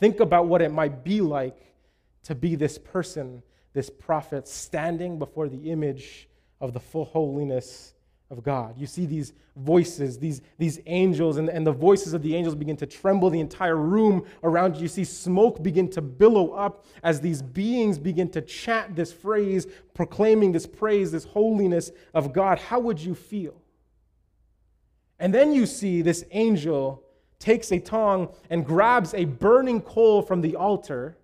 Think 0.00 0.20
about 0.20 0.46
what 0.46 0.62
it 0.62 0.72
might 0.72 1.04
be 1.04 1.20
like 1.20 1.74
to 2.24 2.34
be 2.34 2.56
this 2.56 2.76
person, 2.76 3.42
this 3.72 3.88
prophet, 3.88 4.48
standing 4.48 5.18
before 5.18 5.48
the 5.48 5.70
image 5.70 6.28
of 6.60 6.72
the 6.72 6.80
full 6.80 7.04
holiness 7.04 7.94
of 8.30 8.44
God. 8.44 8.78
You 8.78 8.86
see 8.86 9.06
these 9.06 9.32
voices, 9.56 10.18
these, 10.18 10.40
these 10.56 10.78
angels, 10.86 11.36
and, 11.36 11.48
and 11.48 11.66
the 11.66 11.72
voices 11.72 12.12
of 12.12 12.22
the 12.22 12.36
angels 12.36 12.54
begin 12.54 12.76
to 12.76 12.86
tremble 12.86 13.28
the 13.28 13.40
entire 13.40 13.76
room 13.76 14.24
around 14.44 14.76
you. 14.76 14.82
You 14.82 14.88
see 14.88 15.04
smoke 15.04 15.62
begin 15.62 15.90
to 15.90 16.00
billow 16.00 16.52
up 16.52 16.86
as 17.02 17.20
these 17.20 17.42
beings 17.42 17.98
begin 17.98 18.30
to 18.30 18.40
chant 18.40 18.94
this 18.94 19.12
phrase, 19.12 19.66
proclaiming 19.94 20.52
this 20.52 20.66
praise, 20.66 21.10
this 21.10 21.24
holiness 21.24 21.90
of 22.14 22.32
God. 22.32 22.58
How 22.58 22.78
would 22.78 23.00
you 23.00 23.14
feel? 23.14 23.60
And 25.18 25.34
then 25.34 25.52
you 25.52 25.66
see 25.66 26.00
this 26.00 26.24
angel 26.30 27.02
takes 27.40 27.72
a 27.72 27.80
tongue 27.80 28.28
and 28.48 28.64
grabs 28.64 29.12
a 29.12 29.24
burning 29.24 29.80
coal 29.80 30.22
from 30.22 30.40
the 30.40 30.54
altar, 30.54 31.18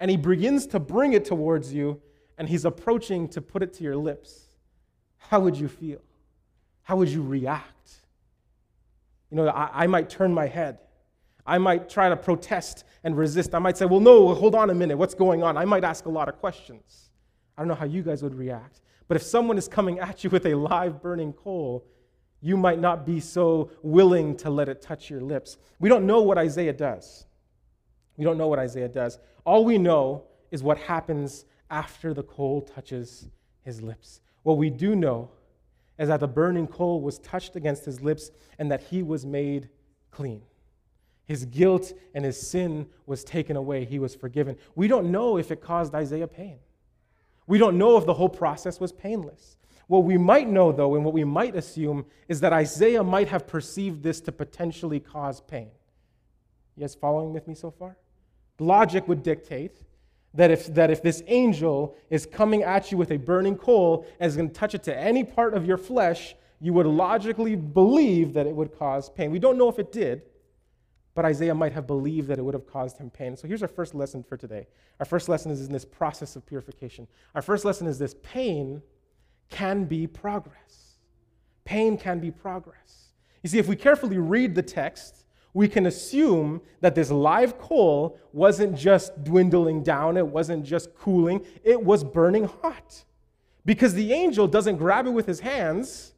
and 0.00 0.10
he 0.10 0.16
begins 0.16 0.66
to 0.66 0.80
bring 0.80 1.12
it 1.12 1.24
towards 1.24 1.72
you, 1.72 2.00
and 2.38 2.48
he's 2.48 2.64
approaching 2.64 3.28
to 3.28 3.40
put 3.40 3.62
it 3.62 3.72
to 3.74 3.84
your 3.84 3.96
lips. 3.96 4.46
How 5.16 5.38
would 5.40 5.56
you 5.56 5.68
feel? 5.68 6.00
How 6.90 6.96
would 6.96 7.08
you 7.08 7.22
react? 7.22 8.00
You 9.30 9.36
know, 9.36 9.46
I, 9.46 9.84
I 9.84 9.86
might 9.86 10.10
turn 10.10 10.34
my 10.34 10.48
head. 10.48 10.80
I 11.46 11.56
might 11.56 11.88
try 11.88 12.08
to 12.08 12.16
protest 12.16 12.82
and 13.04 13.16
resist. 13.16 13.54
I 13.54 13.60
might 13.60 13.78
say, 13.78 13.86
well, 13.86 14.00
no, 14.00 14.34
hold 14.34 14.56
on 14.56 14.70
a 14.70 14.74
minute. 14.74 14.98
What's 14.98 15.14
going 15.14 15.40
on? 15.44 15.56
I 15.56 15.64
might 15.64 15.84
ask 15.84 16.06
a 16.06 16.08
lot 16.08 16.28
of 16.28 16.40
questions. 16.40 17.10
I 17.56 17.60
don't 17.60 17.68
know 17.68 17.76
how 17.76 17.84
you 17.84 18.02
guys 18.02 18.24
would 18.24 18.34
react. 18.34 18.80
But 19.06 19.16
if 19.16 19.22
someone 19.22 19.56
is 19.56 19.68
coming 19.68 20.00
at 20.00 20.24
you 20.24 20.30
with 20.30 20.44
a 20.46 20.54
live 20.56 21.00
burning 21.00 21.32
coal, 21.32 21.86
you 22.40 22.56
might 22.56 22.80
not 22.80 23.06
be 23.06 23.20
so 23.20 23.70
willing 23.82 24.36
to 24.38 24.50
let 24.50 24.68
it 24.68 24.82
touch 24.82 25.08
your 25.08 25.20
lips. 25.20 25.58
We 25.78 25.88
don't 25.88 26.06
know 26.06 26.22
what 26.22 26.38
Isaiah 26.38 26.72
does. 26.72 27.24
We 28.16 28.24
don't 28.24 28.36
know 28.36 28.48
what 28.48 28.58
Isaiah 28.58 28.88
does. 28.88 29.20
All 29.44 29.64
we 29.64 29.78
know 29.78 30.24
is 30.50 30.64
what 30.64 30.76
happens 30.76 31.44
after 31.70 32.12
the 32.12 32.24
coal 32.24 32.62
touches 32.62 33.28
his 33.62 33.80
lips. 33.80 34.22
What 34.42 34.58
we 34.58 34.70
do 34.70 34.96
know 34.96 35.30
is 36.00 36.08
that 36.08 36.18
the 36.18 36.26
burning 36.26 36.66
coal 36.66 37.02
was 37.02 37.18
touched 37.18 37.54
against 37.56 37.84
his 37.84 38.00
lips 38.00 38.30
and 38.58 38.72
that 38.72 38.82
he 38.82 39.02
was 39.02 39.26
made 39.26 39.68
clean. 40.10 40.40
His 41.26 41.44
guilt 41.44 41.92
and 42.14 42.24
his 42.24 42.40
sin 42.40 42.86
was 43.06 43.22
taken 43.22 43.54
away. 43.54 43.84
He 43.84 43.98
was 43.98 44.14
forgiven. 44.14 44.56
We 44.74 44.88
don't 44.88 45.12
know 45.12 45.36
if 45.36 45.50
it 45.52 45.60
caused 45.60 45.94
Isaiah 45.94 46.26
pain. 46.26 46.58
We 47.46 47.58
don't 47.58 47.76
know 47.76 47.98
if 47.98 48.06
the 48.06 48.14
whole 48.14 48.30
process 48.30 48.80
was 48.80 48.92
painless. 48.92 49.58
What 49.88 50.04
we 50.04 50.16
might 50.16 50.48
know, 50.48 50.72
though, 50.72 50.94
and 50.94 51.04
what 51.04 51.12
we 51.12 51.24
might 51.24 51.54
assume, 51.54 52.06
is 52.28 52.40
that 52.40 52.52
Isaiah 52.52 53.04
might 53.04 53.28
have 53.28 53.46
perceived 53.46 54.02
this 54.02 54.20
to 54.22 54.32
potentially 54.32 55.00
cause 55.00 55.40
pain. 55.42 55.70
You 56.76 56.80
guys 56.80 56.94
following 56.94 57.34
with 57.34 57.46
me 57.46 57.54
so 57.54 57.70
far? 57.70 57.98
Logic 58.58 59.06
would 59.06 59.22
dictate 59.22 59.82
that 60.34 60.50
if, 60.50 60.66
that 60.74 60.90
if 60.90 61.02
this 61.02 61.22
angel 61.26 61.96
is 62.08 62.26
coming 62.26 62.62
at 62.62 62.92
you 62.92 62.98
with 62.98 63.10
a 63.10 63.16
burning 63.16 63.56
coal 63.56 64.06
and 64.20 64.28
is 64.28 64.36
going 64.36 64.48
to 64.48 64.54
touch 64.54 64.74
it 64.74 64.82
to 64.84 64.96
any 64.96 65.24
part 65.24 65.54
of 65.54 65.66
your 65.66 65.76
flesh, 65.76 66.36
you 66.60 66.72
would 66.72 66.86
logically 66.86 67.56
believe 67.56 68.34
that 68.34 68.46
it 68.46 68.54
would 68.54 68.76
cause 68.78 69.10
pain. 69.10 69.30
We 69.30 69.38
don't 69.38 69.58
know 69.58 69.68
if 69.68 69.78
it 69.78 69.90
did, 69.90 70.22
but 71.14 71.24
Isaiah 71.24 71.54
might 71.54 71.72
have 71.72 71.86
believed 71.86 72.28
that 72.28 72.38
it 72.38 72.42
would 72.42 72.54
have 72.54 72.66
caused 72.66 72.98
him 72.98 73.10
pain. 73.10 73.36
So 73.36 73.48
here's 73.48 73.62
our 73.62 73.68
first 73.68 73.94
lesson 73.94 74.22
for 74.22 74.36
today. 74.36 74.68
Our 75.00 75.06
first 75.06 75.28
lesson 75.28 75.50
is 75.50 75.66
in 75.66 75.72
this 75.72 75.84
process 75.84 76.36
of 76.36 76.46
purification. 76.46 77.08
Our 77.34 77.42
first 77.42 77.64
lesson 77.64 77.86
is 77.86 77.98
this 77.98 78.14
pain 78.22 78.82
can 79.48 79.84
be 79.84 80.06
progress. 80.06 80.98
Pain 81.64 81.98
can 81.98 82.20
be 82.20 82.30
progress. 82.30 83.08
You 83.42 83.48
see, 83.48 83.58
if 83.58 83.66
we 83.66 83.76
carefully 83.76 84.18
read 84.18 84.54
the 84.54 84.62
text, 84.62 85.24
we 85.52 85.68
can 85.68 85.86
assume 85.86 86.60
that 86.80 86.94
this 86.94 87.10
live 87.10 87.58
coal 87.58 88.18
wasn't 88.32 88.76
just 88.76 89.24
dwindling 89.24 89.82
down, 89.82 90.16
it 90.16 90.26
wasn't 90.26 90.64
just 90.64 90.94
cooling, 90.94 91.44
it 91.64 91.82
was 91.82 92.04
burning 92.04 92.44
hot. 92.62 93.04
Because 93.64 93.94
the 93.94 94.12
angel 94.12 94.46
doesn't 94.46 94.76
grab 94.76 95.06
it 95.06 95.10
with 95.10 95.26
his 95.26 95.40
hands, 95.40 96.14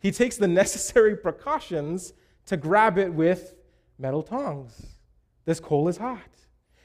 he 0.00 0.10
takes 0.10 0.36
the 0.36 0.48
necessary 0.62 1.16
precautions 1.16 2.12
to 2.46 2.56
grab 2.56 2.98
it 2.98 3.12
with 3.12 3.54
metal 3.98 4.22
tongs. 4.22 4.98
This 5.44 5.60
coal 5.60 5.88
is 5.88 5.96
hot. 5.96 6.20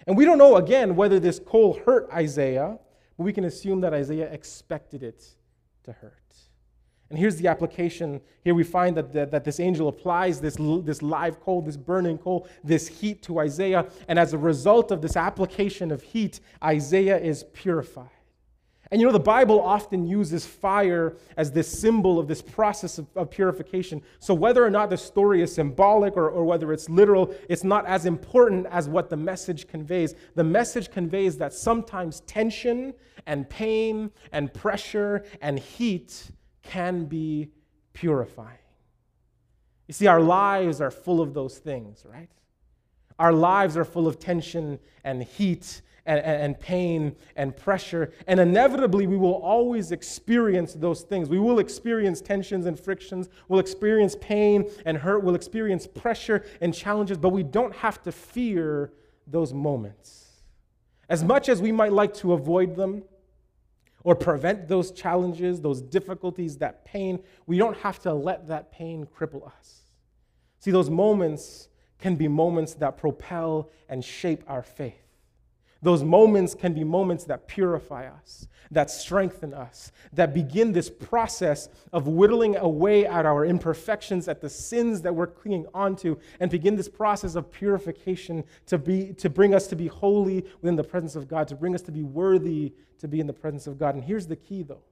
And 0.08 0.18
we 0.18 0.26
don't 0.26 0.38
know, 0.38 0.58
again, 0.58 0.96
whether 0.96 1.20
this 1.20 1.40
coal 1.40 1.80
hurt 1.86 2.10
Isaiah, 2.12 2.78
but 3.18 3.24
we 3.24 3.32
can 3.32 3.46
assume 3.46 3.82
that 3.82 3.94
Isaiah 3.94 4.32
expected 4.32 5.04
it 5.04 5.24
to 5.84 5.94
hurt. 5.94 6.14
And 7.14 7.20
here's 7.20 7.36
the 7.36 7.48
application. 7.48 8.22
Here 8.44 8.56
we 8.56 8.64
find 8.64 8.98
that, 8.98 9.14
that, 9.14 9.30
that, 9.30 9.44
this 9.44 9.60
angel 9.60 9.88
applies 9.88 10.42
this, 10.42 10.58
this 10.84 11.04
live 11.04 11.40
coal, 11.42 11.62
this 11.62 11.78
burning 11.78 12.18
coal, 12.18 12.48
this 12.64 12.88
heat 12.88 13.22
to 13.22 13.38
Isaiah. 13.38 13.86
And 14.08 14.18
as 14.18 14.34
a 14.34 14.38
result 14.40 14.90
of 14.90 15.04
this 15.04 15.16
application 15.16 15.92
of 15.92 16.02
heat, 16.02 16.40
Isaiah 16.64 17.20
is 17.20 17.44
purified. 17.54 18.10
And 18.90 19.00
you 19.00 19.06
know, 19.06 19.14
the 19.14 19.20
Bible 19.20 19.62
often 19.62 20.08
uses 20.08 20.48
fire 20.48 21.16
as 21.38 21.52
this 21.52 21.80
symbol 21.80 22.18
of 22.18 22.28
this 22.28 22.42
process 22.42 22.98
of, 22.98 23.06
of 23.16 23.30
purification. 23.30 24.02
So 24.18 24.34
whether 24.34 24.66
or 24.66 24.72
not 24.72 24.90
the 24.90 24.98
story 24.98 25.44
is 25.44 25.54
symbolic 25.54 26.18
or, 26.18 26.32
or 26.32 26.44
whether 26.46 26.74
it's 26.74 26.90
literal, 26.90 27.36
it's 27.48 27.64
not 27.64 27.86
as 27.86 28.08
important 28.08 28.66
as 28.72 28.90
what 28.90 29.12
the 29.12 29.18
message 29.18 29.68
conveys. 29.68 30.16
The 30.34 30.44
message 30.44 30.90
conveys 30.90 31.38
that 31.38 31.54
sometimes 31.54 32.22
tension 32.22 32.96
and 33.28 33.48
pain 33.48 34.10
and 34.32 34.52
pressure 34.52 35.26
and 35.42 35.60
heat 35.60 36.32
can 36.64 37.06
be 37.06 37.50
purifying. 37.94 38.58
You 39.88 39.94
see, 39.94 40.08
our 40.08 40.22
lives 40.22 40.82
are 40.82 40.92
full 40.92 41.22
of 41.22 41.34
those 41.34 41.58
things, 41.58 42.06
right? 42.10 42.30
Our 43.20 43.34
lives 43.34 43.78
are 43.78 43.86
full 43.86 44.08
of 44.08 44.20
tension 44.20 44.80
and 45.04 45.24
heat 45.24 45.82
and, 46.06 46.20
and, 46.20 46.60
pain 46.60 47.16
and 47.36 47.56
pressure. 47.56 48.12
And 48.28 48.40
inevitably, 48.40 49.08
we 49.08 49.16
will 49.16 49.36
always 49.36 49.92
experience 49.92 50.74
those 50.74 51.02
things. 51.02 51.30
We 51.30 51.40
will 51.40 51.60
experience 51.60 52.20
tensions 52.20 52.66
and 52.66 52.78
frictions. 52.78 53.30
We'll 53.48 53.62
experience 53.62 54.18
pain 54.20 54.70
and 54.86 54.98
hurt. 54.98 55.24
We'll 55.24 55.36
experience 55.36 55.88
pressure 55.88 56.46
and 56.60 56.74
challenges, 56.74 57.18
but 57.18 57.30
we 57.30 57.44
don't 57.44 57.74
have 57.76 58.02
to 58.04 58.12
fear 58.12 58.92
those 59.28 59.54
moments. 59.54 60.42
As 61.08 61.24
much 61.24 61.48
as 61.48 61.62
we 61.62 61.72
might 61.72 61.94
like 61.94 62.14
to 62.16 62.34
avoid 62.34 62.76
them, 62.76 63.04
or 64.04 64.16
prevent 64.16 64.68
those 64.68 64.92
challenges, 64.92 65.62
those 65.62 65.82
difficulties, 65.82 66.58
that 66.58 66.84
pain. 66.86 67.20
We 67.46 67.58
don't 67.58 67.78
have 67.78 68.00
to 68.00 68.14
let 68.14 68.48
that 68.48 68.72
pain 68.72 69.08
cripple 69.18 69.48
us. 69.48 69.82
See, 70.60 70.72
those 70.72 70.90
moments 70.90 71.70
can 72.00 72.16
be 72.16 72.28
moments 72.28 72.74
that 72.76 72.98
propel 72.98 73.70
and 73.88 74.04
shape 74.04 74.44
our 74.48 74.64
faith. 74.64 75.03
Those 75.84 76.04
moments 76.04 76.56
can 76.56 76.74
be 76.74 76.84
moments 76.84 77.26
that 77.26 77.48
purify 77.48 78.08
us, 78.08 78.48
that 78.72 78.90
strengthen 78.90 79.54
us, 79.54 79.92
that 80.14 80.34
begin 80.34 80.72
this 80.72 80.90
process 80.90 81.68
of 81.92 82.08
whittling 82.08 82.56
away 82.56 83.06
at 83.06 83.26
our 83.26 83.46
imperfections, 83.46 84.30
at 84.30 84.40
the 84.40 84.50
sins 84.50 85.02
that 85.02 85.14
we're 85.14 85.28
clinging 85.28 85.68
onto, 85.74 86.16
and 86.40 86.50
begin 86.50 86.78
this 86.78 86.88
process 86.88 87.36
of 87.36 87.52
purification 87.52 88.46
to, 88.66 88.78
be, 88.78 89.14
to 89.14 89.30
bring 89.30 89.54
us 89.54 89.68
to 89.68 89.76
be 89.76 89.88
holy 89.88 90.46
within 90.62 90.78
the 90.78 90.84
presence 90.84 91.18
of 91.18 91.28
God, 91.28 91.50
to 91.50 91.56
bring 91.56 91.76
us 91.76 91.82
to 91.82 91.92
be 91.92 92.04
worthy 92.04 92.74
to 93.00 93.08
be 93.10 93.20
in 93.20 93.28
the 93.28 93.34
presence 93.34 93.68
of 93.68 93.78
God. 93.78 93.96
And 93.96 94.04
here's 94.04 94.28
the 94.28 94.38
key, 94.38 94.64
though 94.64 94.84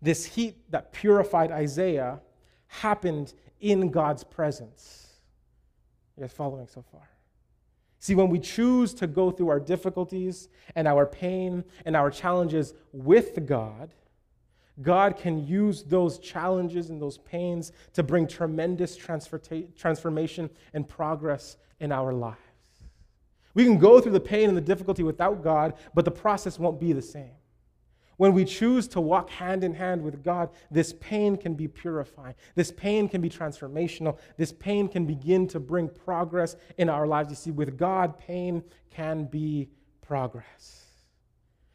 this 0.00 0.24
heat 0.24 0.70
that 0.70 0.92
purified 0.92 1.50
Isaiah 1.50 2.20
happened 2.68 3.34
in 3.60 3.90
God's 3.90 4.22
presence. 4.22 5.08
You 6.16 6.20
guys 6.20 6.32
following 6.32 6.68
so 6.68 6.84
far? 6.92 7.08
See, 8.00 8.14
when 8.14 8.28
we 8.28 8.38
choose 8.38 8.94
to 8.94 9.06
go 9.06 9.30
through 9.30 9.48
our 9.48 9.58
difficulties 9.58 10.48
and 10.76 10.86
our 10.86 11.04
pain 11.04 11.64
and 11.84 11.96
our 11.96 12.10
challenges 12.10 12.74
with 12.92 13.44
God, 13.44 13.92
God 14.80 15.16
can 15.16 15.44
use 15.44 15.82
those 15.82 16.20
challenges 16.20 16.90
and 16.90 17.02
those 17.02 17.18
pains 17.18 17.72
to 17.94 18.04
bring 18.04 18.28
tremendous 18.28 18.96
transformation 18.96 20.48
and 20.72 20.88
progress 20.88 21.56
in 21.80 21.90
our 21.90 22.12
lives. 22.12 22.38
We 23.54 23.64
can 23.64 23.78
go 23.78 24.00
through 24.00 24.12
the 24.12 24.20
pain 24.20 24.48
and 24.48 24.56
the 24.56 24.62
difficulty 24.62 25.02
without 25.02 25.42
God, 25.42 25.74
but 25.94 26.04
the 26.04 26.12
process 26.12 26.60
won't 26.60 26.78
be 26.78 26.92
the 26.92 27.02
same. 27.02 27.32
When 28.18 28.34
we 28.34 28.44
choose 28.44 28.88
to 28.88 29.00
walk 29.00 29.30
hand 29.30 29.64
in 29.64 29.72
hand 29.74 30.02
with 30.02 30.22
God, 30.22 30.50
this 30.70 30.92
pain 31.00 31.36
can 31.36 31.54
be 31.54 31.68
purifying. 31.68 32.34
This 32.56 32.72
pain 32.72 33.08
can 33.08 33.20
be 33.20 33.30
transformational. 33.30 34.18
This 34.36 34.52
pain 34.52 34.88
can 34.88 35.06
begin 35.06 35.46
to 35.48 35.60
bring 35.60 35.88
progress 35.88 36.56
in 36.76 36.88
our 36.88 37.06
lives. 37.06 37.30
You 37.30 37.36
see, 37.36 37.50
with 37.52 37.78
God, 37.78 38.18
pain 38.18 38.64
can 38.90 39.24
be 39.24 39.70
progress. 40.02 40.87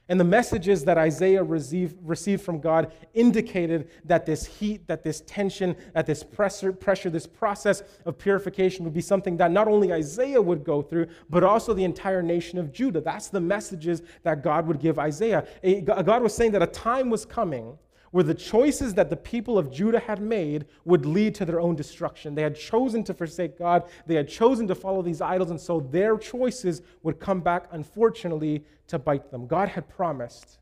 And 0.10 0.20
the 0.20 0.26
messages 0.26 0.84
that 0.84 0.98
Isaiah 0.98 1.44
received, 1.44 1.98
received 2.04 2.42
from 2.44 2.60
God 2.60 2.92
indicated 3.14 3.90
that 4.04 4.26
this 4.26 4.46
heat, 4.46 4.86
that 4.88 5.02
this 5.02 5.22
tension, 5.22 5.78
that 5.94 6.06
this 6.06 6.24
pressure, 6.24 6.74
pressure, 6.74 7.10
this 7.10 7.26
process 7.26 7.84
of 8.06 8.18
purification 8.18 8.84
would 8.84 8.94
be 8.94 9.02
something 9.02 9.38
that 9.38 9.52
not 9.52 9.70
only 9.70 9.94
Isaiah 9.94 10.42
would 10.42 10.66
go 10.66 10.82
through, 10.82 11.08
but 11.30 11.46
also 11.46 11.74
the 11.74 11.86
entire 11.86 12.22
nation 12.22 12.60
of 12.60 12.74
Judah. 12.74 13.00
That's 13.00 13.30
the 13.30 13.40
messages 13.40 14.02
that 14.24 14.44
God 14.44 14.68
would 14.68 14.80
give 14.80 15.00
Isaiah. 15.00 15.48
God 15.86 16.22
was 16.22 16.36
saying 16.36 16.52
that 16.52 16.62
a 16.62 16.68
time 16.68 17.10
was 17.10 17.26
coming 17.26 17.78
where 18.13 18.24
the 18.24 18.34
choices 18.36 18.93
that 18.93 19.10
the 19.10 19.17
people 19.17 19.58
of 19.58 19.72
Judah 19.72 20.00
had 20.00 20.22
made 20.22 20.65
would 20.86 21.03
lead 21.03 21.34
to 21.34 21.46
their 21.46 21.60
own 21.60 21.75
destruction. 21.75 22.36
They 22.36 22.43
had 22.43 22.55
chosen 22.55 23.03
to 23.05 23.13
forsake 23.13 23.58
God, 23.58 23.89
they 24.05 24.13
had 24.13 24.29
chosen 24.29 24.67
to 24.67 24.75
follow 24.75 25.01
these 25.01 25.20
idols, 25.20 25.50
and 25.50 25.60
so 25.60 25.79
their 25.79 26.15
choices 26.20 26.84
would 27.01 27.20
come 27.20 27.41
back, 27.41 27.67
unfortunately, 27.72 28.65
to 28.86 29.00
bite 29.00 29.32
them. 29.32 29.48
God 29.48 29.70
had 29.70 29.89
promised 29.89 30.60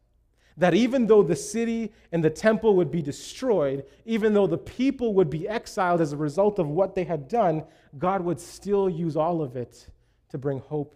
that 0.55 0.73
even 0.73 1.07
though 1.07 1.23
the 1.23 1.35
city 1.35 1.91
and 2.13 2.23
the 2.23 2.29
temple 2.29 2.77
would 2.77 2.89
be 2.89 3.01
destroyed, 3.01 3.83
even 4.05 4.33
though 4.33 4.47
the 4.47 4.57
people 4.57 5.13
would 5.15 5.29
be 5.29 5.45
exiled 5.45 5.99
as 5.99 6.13
a 6.13 6.17
result 6.17 6.57
of 6.57 6.69
what 6.69 6.95
they 6.95 7.03
had 7.03 7.27
done, 7.27 7.65
God 7.97 8.21
would 8.21 8.39
still 8.39 8.89
use 8.89 9.17
all 9.17 9.41
of 9.41 9.57
it 9.57 9.87
to 10.29 10.37
bring 10.37 10.59
hope 10.59 10.95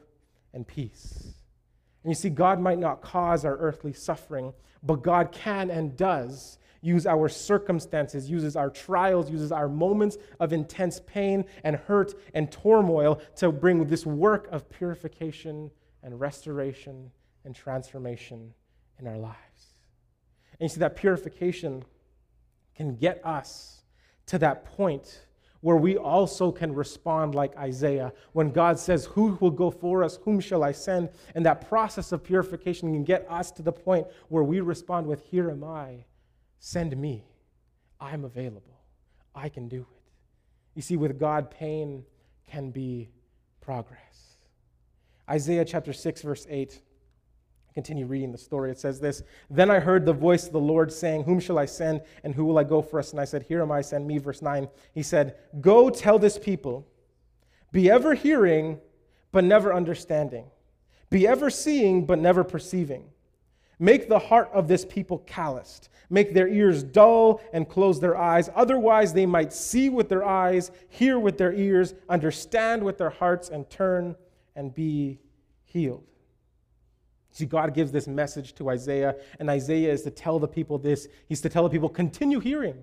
and 0.54 0.66
peace. 0.66 1.35
And 2.06 2.12
you 2.12 2.16
see, 2.16 2.30
God 2.30 2.60
might 2.60 2.78
not 2.78 3.02
cause 3.02 3.46
our 3.46 3.58
earthly 3.58 3.92
suffering, 3.92 4.54
but 4.84 5.02
God 5.02 5.32
can 5.32 5.72
and 5.72 5.98
does 5.98 6.60
use 6.80 7.08
our 7.08 7.28
circumstances, 7.28 8.30
uses 8.30 8.56
our 8.56 8.70
trials, 8.70 9.32
uses 9.32 9.52
our 9.52 9.68
moments 9.68 10.20
of 10.40 10.54
intense 10.54 11.02
pain 11.08 11.46
and 11.64 11.76
hurt 11.76 12.14
and 12.36 12.52
turmoil 12.52 13.20
to 13.38 13.52
bring 13.52 13.88
this 13.88 14.06
work 14.06 14.48
of 14.52 14.70
purification 14.70 15.72
and 16.04 16.20
restoration 16.20 17.10
and 17.44 17.56
transformation 17.56 18.54
in 19.00 19.08
our 19.08 19.18
lives. 19.18 19.74
And 20.60 20.70
you 20.70 20.70
see, 20.70 20.82
that 20.82 20.96
purification 20.96 21.84
can 22.76 22.98
get 22.98 23.20
us 23.26 23.82
to 24.28 24.38
that 24.38 24.64
point 24.64 25.25
where 25.66 25.78
we 25.78 25.98
also 25.98 26.52
can 26.52 26.72
respond 26.72 27.34
like 27.34 27.58
Isaiah 27.58 28.14
when 28.34 28.52
God 28.52 28.78
says, 28.78 29.06
Who 29.06 29.36
will 29.42 29.50
go 29.50 29.72
for 29.72 30.04
us? 30.04 30.20
Whom 30.24 30.40
shall 30.40 30.64
I 30.64 30.72
send? 30.72 31.10
And 31.34 31.44
that 31.48 31.68
process 31.68 32.12
of 32.12 32.24
purification 32.24 32.94
can 32.94 33.04
get 33.04 33.26
us 33.32 33.50
to 33.54 33.64
the 33.64 33.72
point 33.72 34.06
where 34.30 34.44
we 34.44 34.60
respond 34.60 35.08
with, 35.08 35.24
Here 35.24 35.50
am 35.50 35.64
I, 35.64 36.06
send 36.60 36.96
me. 36.96 37.26
I'm 38.00 38.26
available. 38.26 38.80
I 39.34 39.50
can 39.50 39.68
do 39.68 39.88
it. 39.92 40.12
You 40.76 40.84
see, 40.84 40.98
with 40.98 41.20
God, 41.20 41.50
pain 41.50 42.04
can 42.46 42.70
be 42.70 43.10
progress. 43.60 44.38
Isaiah 45.28 45.66
chapter 45.66 45.94
6, 45.94 46.22
verse 46.22 46.46
8. 46.48 46.80
Continue 47.76 48.06
reading 48.06 48.32
the 48.32 48.38
story. 48.38 48.72
It 48.72 48.80
says 48.80 49.02
this 49.02 49.22
Then 49.50 49.70
I 49.70 49.80
heard 49.80 50.06
the 50.06 50.14
voice 50.14 50.48
of 50.48 50.54
the 50.54 50.60
Lord 50.60 50.92
saying, 50.94 51.26
Whom 51.26 51.42
shall 51.42 51.60
I 51.60 51.66
send, 51.66 52.02
and 52.24 52.34
who 52.34 52.46
will 52.46 52.58
I 52.58 52.64
go 52.64 52.82
for 52.82 53.00
us? 53.00 53.12
And 53.12 53.20
I 53.20 53.26
said, 53.26 53.44
Here 53.44 53.62
am 53.62 53.72
I, 53.72 53.82
send 53.82 54.08
me. 54.08 54.18
Verse 54.18 54.42
9. 54.42 54.70
He 54.94 55.04
said, 55.04 55.36
Go 55.60 55.90
tell 55.90 56.18
this 56.18 56.40
people, 56.40 56.88
be 57.74 57.92
ever 57.92 58.14
hearing, 58.14 58.80
but 59.34 59.44
never 59.44 59.74
understanding, 59.74 60.46
be 61.10 61.28
ever 61.28 61.50
seeing, 61.50 62.06
but 62.06 62.18
never 62.18 62.46
perceiving. 62.46 63.10
Make 63.78 64.08
the 64.08 64.20
heart 64.20 64.50
of 64.54 64.70
this 64.70 64.86
people 64.86 65.18
calloused. 65.20 65.90
Make 66.10 66.34
their 66.34 66.48
ears 66.48 66.82
dull 66.82 67.42
and 67.52 67.68
close 67.68 68.00
their 68.00 68.16
eyes. 68.16 68.50
Otherwise, 68.56 69.12
they 69.12 69.26
might 69.26 69.52
see 69.52 69.90
with 69.90 70.08
their 70.08 70.24
eyes, 70.24 70.72
hear 70.88 71.20
with 71.20 71.38
their 71.38 71.52
ears, 71.52 71.94
understand 72.08 72.84
with 72.84 72.98
their 72.98 73.10
hearts, 73.10 73.50
and 73.50 73.70
turn 73.70 74.16
and 74.56 74.74
be 74.74 75.20
healed. 75.66 76.06
See, 77.36 77.46
God 77.46 77.74
gives 77.74 77.92
this 77.92 78.08
message 78.08 78.56
to 78.56 78.70
Isaiah, 78.70 79.14
and 79.42 79.50
Isaiah 79.50 79.92
is 79.92 80.04
to 80.04 80.10
tell 80.10 80.40
the 80.40 80.48
people 80.48 80.78
this. 80.78 81.10
He's 81.28 81.42
to 81.42 81.50
tell 81.50 81.64
the 81.64 81.70
people, 81.70 81.90
continue 81.90 82.40
hearing, 82.40 82.78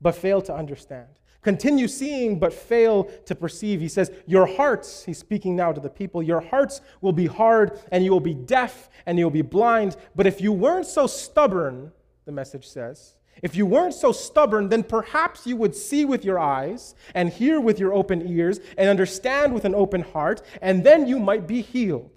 but 0.00 0.16
fail 0.16 0.42
to 0.42 0.52
understand. 0.52 1.06
Continue 1.42 1.86
seeing, 1.86 2.40
but 2.40 2.52
fail 2.52 3.04
to 3.26 3.36
perceive. 3.36 3.80
He 3.80 3.86
says, 3.86 4.10
Your 4.26 4.46
hearts, 4.46 5.04
he's 5.04 5.18
speaking 5.18 5.54
now 5.54 5.70
to 5.70 5.80
the 5.80 5.88
people, 5.88 6.24
your 6.24 6.40
hearts 6.40 6.80
will 7.00 7.12
be 7.12 7.26
hard, 7.26 7.78
and 7.92 8.04
you 8.04 8.10
will 8.10 8.18
be 8.18 8.34
deaf, 8.34 8.90
and 9.06 9.16
you'll 9.16 9.30
be 9.30 9.42
blind. 9.42 9.96
But 10.16 10.26
if 10.26 10.40
you 10.40 10.50
weren't 10.50 10.86
so 10.86 11.06
stubborn, 11.06 11.92
the 12.24 12.32
message 12.32 12.66
says, 12.66 13.14
if 13.44 13.54
you 13.54 13.64
weren't 13.64 13.94
so 13.94 14.10
stubborn, 14.10 14.70
then 14.70 14.82
perhaps 14.82 15.46
you 15.46 15.56
would 15.56 15.76
see 15.76 16.04
with 16.04 16.24
your 16.24 16.40
eyes 16.40 16.96
and 17.14 17.28
hear 17.28 17.60
with 17.60 17.78
your 17.78 17.94
open 17.94 18.26
ears 18.26 18.58
and 18.76 18.90
understand 18.90 19.54
with 19.54 19.64
an 19.64 19.76
open 19.76 20.02
heart, 20.02 20.42
and 20.60 20.82
then 20.82 21.06
you 21.06 21.20
might 21.20 21.46
be 21.46 21.62
healed. 21.62 22.10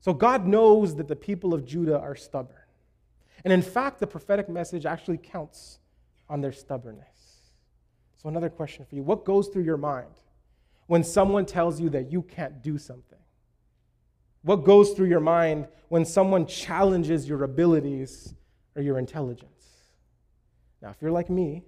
So 0.00 0.12
God 0.12 0.46
knows 0.46 0.96
that 0.96 1.08
the 1.08 1.16
people 1.16 1.52
of 1.52 1.64
Judah 1.64 1.98
are 1.98 2.14
stubborn. 2.14 2.56
And 3.44 3.52
in 3.52 3.62
fact, 3.62 4.00
the 4.00 4.06
prophetic 4.06 4.48
message 4.48 4.86
actually 4.86 5.18
counts 5.18 5.78
on 6.28 6.40
their 6.40 6.52
stubbornness. 6.52 7.06
So, 8.16 8.28
another 8.28 8.50
question 8.50 8.84
for 8.84 8.94
you 8.94 9.02
What 9.02 9.24
goes 9.24 9.48
through 9.48 9.64
your 9.64 9.76
mind 9.76 10.10
when 10.86 11.04
someone 11.04 11.46
tells 11.46 11.80
you 11.80 11.88
that 11.90 12.10
you 12.10 12.22
can't 12.22 12.62
do 12.62 12.78
something? 12.78 13.18
What 14.42 14.64
goes 14.64 14.92
through 14.92 15.08
your 15.08 15.20
mind 15.20 15.68
when 15.88 16.04
someone 16.04 16.46
challenges 16.46 17.28
your 17.28 17.44
abilities 17.44 18.34
or 18.74 18.82
your 18.82 18.98
intelligence? 18.98 19.66
Now, 20.80 20.90
if 20.90 20.96
you're 21.00 21.10
like 21.10 21.28
me, 21.28 21.64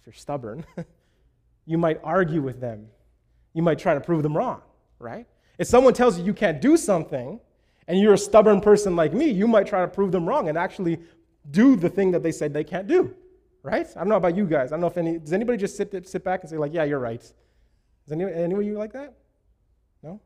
if 0.00 0.06
you're 0.06 0.12
stubborn, 0.12 0.64
you 1.66 1.78
might 1.78 2.00
argue 2.02 2.40
with 2.40 2.60
them. 2.60 2.86
You 3.52 3.62
might 3.62 3.78
try 3.78 3.94
to 3.94 4.00
prove 4.00 4.22
them 4.22 4.36
wrong, 4.36 4.62
right? 4.98 5.26
If 5.58 5.66
someone 5.66 5.94
tells 5.94 6.18
you 6.18 6.24
you 6.24 6.34
can't 6.34 6.60
do 6.60 6.76
something, 6.76 7.40
and 7.88 8.00
you're 8.00 8.14
a 8.14 8.18
stubborn 8.18 8.60
person 8.60 8.96
like 8.96 9.12
me, 9.12 9.30
you 9.30 9.46
might 9.46 9.66
try 9.66 9.80
to 9.80 9.88
prove 9.88 10.12
them 10.12 10.28
wrong 10.28 10.48
and 10.48 10.56
actually 10.56 10.98
do 11.50 11.76
the 11.76 11.88
thing 11.88 12.10
that 12.12 12.22
they 12.22 12.32
said 12.32 12.52
they 12.52 12.64
can't 12.64 12.86
do, 12.86 13.14
right? 13.62 13.86
I 13.96 14.00
don't 14.00 14.08
know 14.08 14.16
about 14.16 14.36
you 14.36 14.46
guys. 14.46 14.72
I 14.72 14.76
don't 14.76 14.82
know 14.82 14.86
if 14.86 14.96
any, 14.96 15.18
does 15.18 15.32
anybody 15.32 15.58
just 15.58 15.76
sit, 15.76 16.08
sit 16.08 16.24
back 16.24 16.40
and 16.42 16.50
say, 16.50 16.56
like, 16.56 16.72
yeah, 16.72 16.84
you're 16.84 17.00
right? 17.00 17.22
Anyone, 18.10 18.32
anyone 18.32 18.64
you 18.64 18.78
like 18.78 18.92
that? 18.92 19.14
No? 20.02 20.20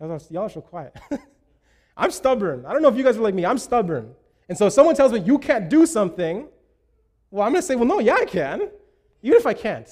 Y'all 0.00 0.44
are 0.44 0.48
so 0.48 0.60
quiet. 0.60 0.96
I'm 1.96 2.10
stubborn. 2.10 2.64
I 2.66 2.72
don't 2.72 2.82
know 2.82 2.88
if 2.88 2.96
you 2.96 3.04
guys 3.04 3.16
are 3.16 3.22
like 3.22 3.34
me. 3.34 3.44
I'm 3.44 3.58
stubborn. 3.58 4.14
And 4.48 4.56
so 4.56 4.66
if 4.66 4.72
someone 4.72 4.94
tells 4.94 5.12
me 5.12 5.20
you 5.20 5.38
can't 5.38 5.68
do 5.68 5.84
something, 5.84 6.48
well, 7.30 7.44
I'm 7.44 7.52
going 7.52 7.60
to 7.60 7.66
say, 7.66 7.74
well, 7.74 7.86
no, 7.86 7.98
yeah, 7.98 8.14
I 8.14 8.24
can. 8.24 8.70
Even 9.22 9.38
if 9.38 9.46
I 9.46 9.52
can't. 9.52 9.88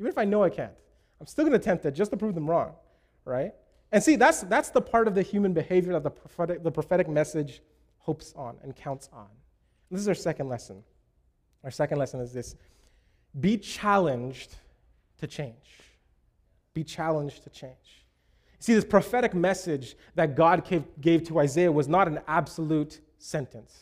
Even 0.00 0.10
if 0.10 0.18
I 0.18 0.24
know 0.24 0.42
I 0.42 0.50
can't. 0.50 0.72
I'm 1.20 1.26
still 1.26 1.44
going 1.44 1.52
to 1.52 1.58
attempt 1.58 1.84
it 1.86 1.92
just 1.92 2.10
to 2.10 2.16
prove 2.16 2.34
them 2.34 2.48
wrong, 2.48 2.74
right? 3.24 3.52
And 3.92 4.02
see, 4.02 4.16
that's, 4.16 4.42
that's 4.42 4.70
the 4.70 4.80
part 4.80 5.08
of 5.08 5.14
the 5.14 5.22
human 5.22 5.52
behavior 5.52 5.92
that 5.94 6.02
the 6.02 6.10
prophetic, 6.10 6.62
the 6.62 6.70
prophetic 6.70 7.08
message 7.08 7.62
hopes 7.98 8.34
on 8.36 8.56
and 8.62 8.76
counts 8.76 9.08
on. 9.12 9.26
And 9.90 9.98
this 9.98 10.00
is 10.00 10.08
our 10.08 10.14
second 10.14 10.48
lesson. 10.48 10.82
Our 11.64 11.70
second 11.70 11.98
lesson 11.98 12.20
is 12.20 12.32
this 12.32 12.54
be 13.40 13.56
challenged 13.56 14.56
to 15.18 15.26
change. 15.26 15.80
Be 16.74 16.84
challenged 16.84 17.42
to 17.44 17.50
change. 17.50 18.04
See, 18.60 18.74
this 18.74 18.84
prophetic 18.84 19.34
message 19.34 19.96
that 20.16 20.34
God 20.34 20.68
gave, 20.68 20.84
gave 21.00 21.22
to 21.28 21.38
Isaiah 21.38 21.70
was 21.70 21.88
not 21.88 22.08
an 22.08 22.20
absolute 22.26 23.00
sentence. 23.18 23.76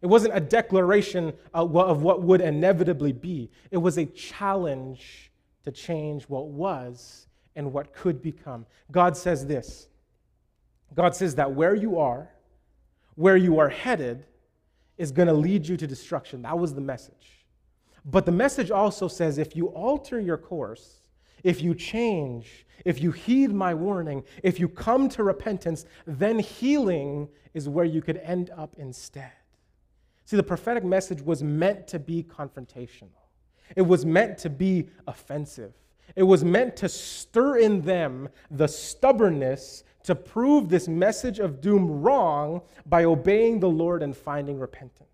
It 0.00 0.06
wasn't 0.06 0.36
a 0.36 0.40
declaration 0.40 1.32
of 1.52 1.70
what 1.70 2.22
would 2.22 2.40
inevitably 2.40 3.12
be. 3.12 3.50
It 3.70 3.78
was 3.78 3.98
a 3.98 4.04
challenge 4.04 5.32
to 5.64 5.72
change 5.72 6.24
what 6.24 6.48
was 6.48 7.26
and 7.56 7.72
what 7.72 7.92
could 7.92 8.22
become. 8.22 8.66
God 8.90 9.16
says 9.16 9.46
this 9.46 9.88
God 10.94 11.14
says 11.14 11.34
that 11.36 11.52
where 11.52 11.74
you 11.74 11.98
are, 11.98 12.30
where 13.16 13.36
you 13.36 13.58
are 13.58 13.68
headed, 13.68 14.26
is 14.96 15.10
going 15.10 15.28
to 15.28 15.34
lead 15.34 15.66
you 15.66 15.76
to 15.76 15.86
destruction. 15.86 16.42
That 16.42 16.58
was 16.58 16.74
the 16.74 16.80
message. 16.80 17.44
But 18.04 18.26
the 18.26 18.32
message 18.32 18.70
also 18.70 19.08
says 19.08 19.38
if 19.38 19.56
you 19.56 19.68
alter 19.68 20.20
your 20.20 20.36
course, 20.36 21.00
if 21.42 21.62
you 21.62 21.74
change, 21.74 22.66
if 22.84 23.02
you 23.02 23.10
heed 23.12 23.52
my 23.52 23.74
warning, 23.74 24.24
if 24.42 24.60
you 24.60 24.68
come 24.68 25.08
to 25.10 25.22
repentance, 25.22 25.84
then 26.06 26.38
healing 26.38 27.28
is 27.54 27.68
where 27.68 27.84
you 27.84 28.02
could 28.02 28.18
end 28.18 28.50
up 28.56 28.74
instead. 28.78 29.32
See, 30.26 30.36
the 30.36 30.42
prophetic 30.42 30.84
message 30.84 31.20
was 31.20 31.42
meant 31.42 31.86
to 31.88 31.98
be 31.98 32.22
confrontational, 32.22 33.10
it 33.76 33.82
was 33.82 34.04
meant 34.04 34.38
to 34.38 34.50
be 34.50 34.88
offensive. 35.06 35.72
It 36.16 36.22
was 36.22 36.44
meant 36.44 36.76
to 36.76 36.88
stir 36.88 37.58
in 37.58 37.82
them 37.82 38.28
the 38.50 38.68
stubbornness 38.68 39.84
to 40.04 40.14
prove 40.14 40.68
this 40.68 40.86
message 40.86 41.38
of 41.38 41.60
doom 41.60 42.02
wrong 42.02 42.62
by 42.86 43.04
obeying 43.04 43.60
the 43.60 43.68
Lord 43.68 44.02
and 44.02 44.16
finding 44.16 44.58
repentance. 44.58 45.08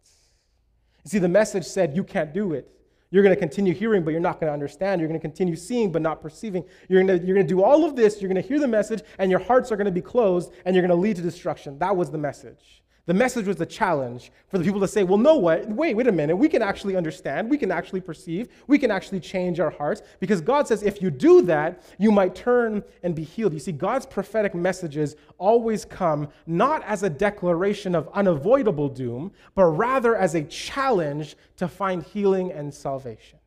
You 1.05 1.11
see, 1.11 1.19
the 1.19 1.29
message 1.29 1.65
said, 1.65 1.97
You 1.97 2.05
can't 2.05 2.35
do 2.35 2.53
it. 2.53 2.71
You're 3.13 3.25
going 3.25 3.35
to 3.35 3.41
continue 3.41 3.75
hearing, 3.75 4.05
but 4.05 4.13
you're 4.13 4.21
not 4.21 4.39
going 4.39 4.49
to 4.49 4.53
understand. 4.53 5.01
You're 5.01 5.09
going 5.09 5.19
to 5.19 5.23
continue 5.23 5.57
seeing, 5.57 5.91
but 5.91 6.01
not 6.01 6.23
perceiving. 6.23 6.65
You're 6.89 7.03
going 7.03 7.19
to, 7.19 7.27
you're 7.27 7.35
going 7.35 7.47
to 7.47 7.55
do 7.55 7.63
all 7.63 7.85
of 7.85 7.97
this. 7.97 8.21
You're 8.21 8.33
going 8.33 8.41
to 8.41 8.49
hear 8.49 8.61
the 8.61 8.69
message, 8.69 9.03
and 9.19 9.31
your 9.31 9.41
hearts 9.41 9.73
are 9.73 9.77
going 9.77 9.87
to 9.87 9.93
be 9.93 10.01
closed, 10.01 10.53
and 10.65 10.77
you're 10.77 10.83
going 10.83 10.97
to 10.97 11.03
lead 11.03 11.17
to 11.17 11.23
destruction. 11.23 11.79
That 11.79 11.97
was 11.97 12.11
the 12.11 12.19
message. 12.19 12.83
The 13.11 13.15
message 13.15 13.49
was 13.49 13.61
a 13.61 13.67
challenge 13.67 14.31
for 14.47 14.59
the 14.59 14.63
people 14.63 14.79
to 14.79 14.87
say, 14.87 15.03
well, 15.03 15.19
no, 15.19 15.35
what? 15.35 15.69
Wait, 15.69 15.97
wait 15.97 16.07
a 16.07 16.13
minute. 16.13 16.37
We 16.37 16.49
can 16.49 16.63
actually 16.63 16.95
understand. 16.95 17.51
We 17.51 17.59
can 17.59 17.73
actually 17.73 18.01
perceive. 18.01 18.47
We 18.69 18.79
can 18.79 18.93
actually 18.93 19.19
change 19.19 19.59
our 19.59 19.71
hearts. 19.71 20.03
Because 20.21 20.41
God 20.41 20.69
says, 20.69 20.85
if 20.85 21.03
you 21.03 21.11
do 21.11 21.43
that, 21.43 21.83
you 21.99 22.13
might 22.13 22.37
turn 22.37 22.85
and 23.03 23.13
be 23.17 23.25
healed. 23.25 23.53
You 23.53 23.59
see, 23.59 23.73
God's 23.73 24.07
prophetic 24.07 24.55
messages 24.55 25.17
always 25.39 25.85
come 25.85 26.29
not 26.47 26.85
as 26.85 27.03
a 27.03 27.11
declaration 27.11 27.97
of 27.97 28.09
unavoidable 28.15 28.89
doom, 28.89 29.33
but 29.57 29.65
rather 29.65 30.15
as 30.15 30.37
a 30.37 30.45
challenge 30.45 31.35
to 31.57 31.67
find 31.67 32.05
healing 32.05 32.53
and 32.53 32.73
salvation. 32.73 33.41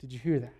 Did 0.00 0.12
you 0.12 0.18
hear 0.18 0.40
that? 0.40 0.54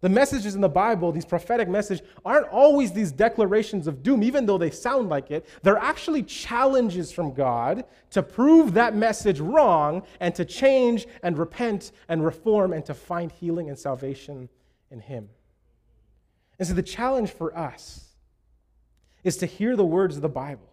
The 0.00 0.08
messages 0.08 0.54
in 0.54 0.60
the 0.60 0.68
Bible, 0.68 1.10
these 1.10 1.24
prophetic 1.24 1.68
messages, 1.68 2.06
aren't 2.24 2.46
always 2.48 2.92
these 2.92 3.10
declarations 3.10 3.88
of 3.88 4.02
doom, 4.02 4.22
even 4.22 4.46
though 4.46 4.58
they 4.58 4.70
sound 4.70 5.08
like 5.08 5.32
it. 5.32 5.44
They're 5.62 5.78
actually 5.78 6.22
challenges 6.22 7.10
from 7.10 7.34
God 7.34 7.84
to 8.10 8.22
prove 8.22 8.74
that 8.74 8.94
message 8.94 9.40
wrong 9.40 10.04
and 10.20 10.34
to 10.36 10.44
change 10.44 11.08
and 11.24 11.36
repent 11.36 11.90
and 12.08 12.24
reform 12.24 12.72
and 12.72 12.84
to 12.84 12.94
find 12.94 13.32
healing 13.32 13.70
and 13.70 13.78
salvation 13.78 14.48
in 14.92 15.00
Him. 15.00 15.28
And 16.60 16.68
so 16.68 16.74
the 16.74 16.82
challenge 16.82 17.30
for 17.30 17.56
us 17.56 18.14
is 19.24 19.36
to 19.38 19.46
hear 19.46 19.74
the 19.74 19.84
words 19.84 20.14
of 20.14 20.22
the 20.22 20.28
Bible, 20.28 20.70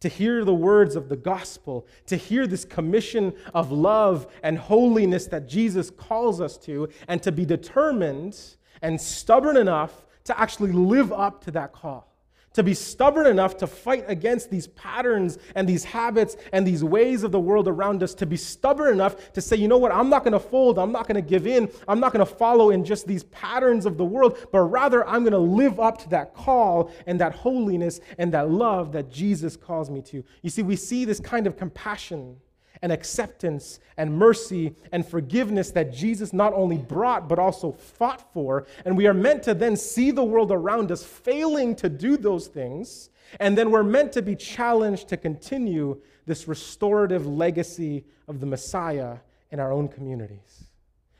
to 0.00 0.08
hear 0.08 0.44
the 0.44 0.54
words 0.54 0.94
of 0.94 1.08
the 1.08 1.16
gospel, 1.16 1.84
to 2.06 2.14
hear 2.14 2.46
this 2.46 2.64
commission 2.64 3.32
of 3.54 3.72
love 3.72 4.28
and 4.44 4.56
holiness 4.56 5.26
that 5.26 5.48
Jesus 5.48 5.90
calls 5.90 6.40
us 6.40 6.56
to, 6.58 6.88
and 7.08 7.20
to 7.24 7.32
be 7.32 7.44
determined 7.44 8.38
and 8.82 9.00
stubborn 9.00 9.56
enough 9.56 10.04
to 10.24 10.38
actually 10.38 10.72
live 10.72 11.12
up 11.12 11.44
to 11.44 11.50
that 11.52 11.72
call. 11.72 12.06
To 12.54 12.62
be 12.62 12.74
stubborn 12.74 13.26
enough 13.26 13.56
to 13.58 13.66
fight 13.66 14.04
against 14.08 14.50
these 14.50 14.66
patterns 14.68 15.38
and 15.54 15.68
these 15.68 15.84
habits 15.84 16.36
and 16.52 16.66
these 16.66 16.82
ways 16.82 17.22
of 17.22 17.30
the 17.30 17.38
world 17.38 17.68
around 17.68 18.02
us. 18.02 18.14
To 18.14 18.26
be 18.26 18.36
stubborn 18.36 18.92
enough 18.92 19.32
to 19.34 19.40
say, 19.40 19.56
you 19.56 19.68
know 19.68 19.78
what, 19.78 19.92
I'm 19.92 20.08
not 20.08 20.24
going 20.24 20.32
to 20.32 20.40
fold. 20.40 20.78
I'm 20.78 20.90
not 20.90 21.06
going 21.06 21.22
to 21.22 21.28
give 21.28 21.46
in. 21.46 21.70
I'm 21.86 22.00
not 22.00 22.12
going 22.12 22.26
to 22.26 22.34
follow 22.34 22.70
in 22.70 22.84
just 22.84 23.06
these 23.06 23.24
patterns 23.24 23.86
of 23.86 23.96
the 23.96 24.04
world, 24.04 24.38
but 24.50 24.60
rather 24.62 25.06
I'm 25.06 25.20
going 25.20 25.32
to 25.32 25.38
live 25.38 25.78
up 25.78 25.98
to 25.98 26.08
that 26.08 26.34
call 26.34 26.90
and 27.06 27.20
that 27.20 27.32
holiness 27.32 28.00
and 28.16 28.32
that 28.32 28.50
love 28.50 28.90
that 28.92 29.08
Jesus 29.08 29.56
calls 29.56 29.88
me 29.88 30.02
to. 30.02 30.24
You 30.42 30.50
see, 30.50 30.62
we 30.62 30.74
see 30.74 31.04
this 31.04 31.20
kind 31.20 31.46
of 31.46 31.56
compassion 31.56 32.38
and 32.82 32.92
acceptance 32.92 33.80
and 33.96 34.16
mercy 34.16 34.74
and 34.92 35.06
forgiveness 35.06 35.70
that 35.72 35.92
Jesus 35.92 36.32
not 36.32 36.52
only 36.52 36.78
brought 36.78 37.28
but 37.28 37.38
also 37.38 37.72
fought 37.72 38.32
for. 38.32 38.66
And 38.84 38.96
we 38.96 39.06
are 39.06 39.14
meant 39.14 39.42
to 39.44 39.54
then 39.54 39.76
see 39.76 40.10
the 40.10 40.24
world 40.24 40.52
around 40.52 40.92
us 40.92 41.04
failing 41.04 41.74
to 41.76 41.88
do 41.88 42.16
those 42.16 42.46
things. 42.46 43.10
And 43.40 43.58
then 43.58 43.70
we're 43.70 43.82
meant 43.82 44.12
to 44.12 44.22
be 44.22 44.36
challenged 44.36 45.08
to 45.08 45.16
continue 45.16 46.00
this 46.26 46.48
restorative 46.48 47.26
legacy 47.26 48.04
of 48.26 48.40
the 48.40 48.46
Messiah 48.46 49.16
in 49.50 49.60
our 49.60 49.72
own 49.72 49.88
communities. 49.88 50.64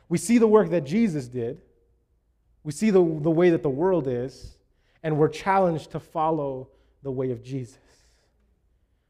We 0.09 0.19
see 0.19 0.39
the 0.39 0.47
work 0.47 0.71
that 0.71 0.83
Jesus 0.83 1.29
did, 1.29 1.61
we 2.65 2.73
see 2.73 2.91
the, 2.91 3.01
the 3.01 3.31
way 3.31 3.51
that 3.51 3.63
the 3.63 3.71
world 3.71 4.07
is, 4.07 4.59
and 5.03 5.17
we're 5.17 5.29
challenged 5.29 5.93
to 5.93 6.01
follow 6.01 6.69
the 7.03 7.11
way 7.11 7.31
of 7.31 7.43
Jesus. 7.43 7.79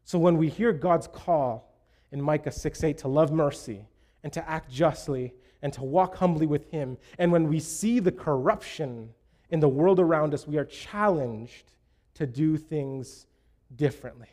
So 0.04 0.18
when 0.18 0.36
we 0.38 0.48
hear 0.48 0.72
God's 0.72 1.06
call 1.06 1.67
in 2.12 2.22
Micah 2.22 2.52
6 2.52 2.84
8 2.84 2.98
to 2.98 3.08
love 3.08 3.32
mercy 3.32 3.86
and 4.22 4.32
to 4.32 4.48
act 4.48 4.70
justly 4.70 5.34
and 5.62 5.72
to 5.72 5.82
walk 5.82 6.16
humbly 6.16 6.46
with 6.46 6.70
Him, 6.70 6.96
and 7.18 7.32
when 7.32 7.48
we 7.48 7.58
see 7.60 7.98
the 7.98 8.12
corruption 8.12 9.10
in 9.50 9.60
the 9.60 9.68
world 9.68 9.98
around 9.98 10.34
us, 10.34 10.46
we 10.46 10.56
are 10.56 10.64
challenged 10.64 11.72
to 12.14 12.26
do 12.26 12.56
things 12.56 13.26
differently. 13.74 14.28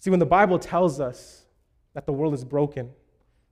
See, 0.00 0.10
when 0.10 0.20
the 0.20 0.26
Bible 0.26 0.58
tells 0.58 1.00
us 1.00 1.44
that 1.94 2.06
the 2.06 2.12
world 2.12 2.34
is 2.34 2.44
broken, 2.44 2.90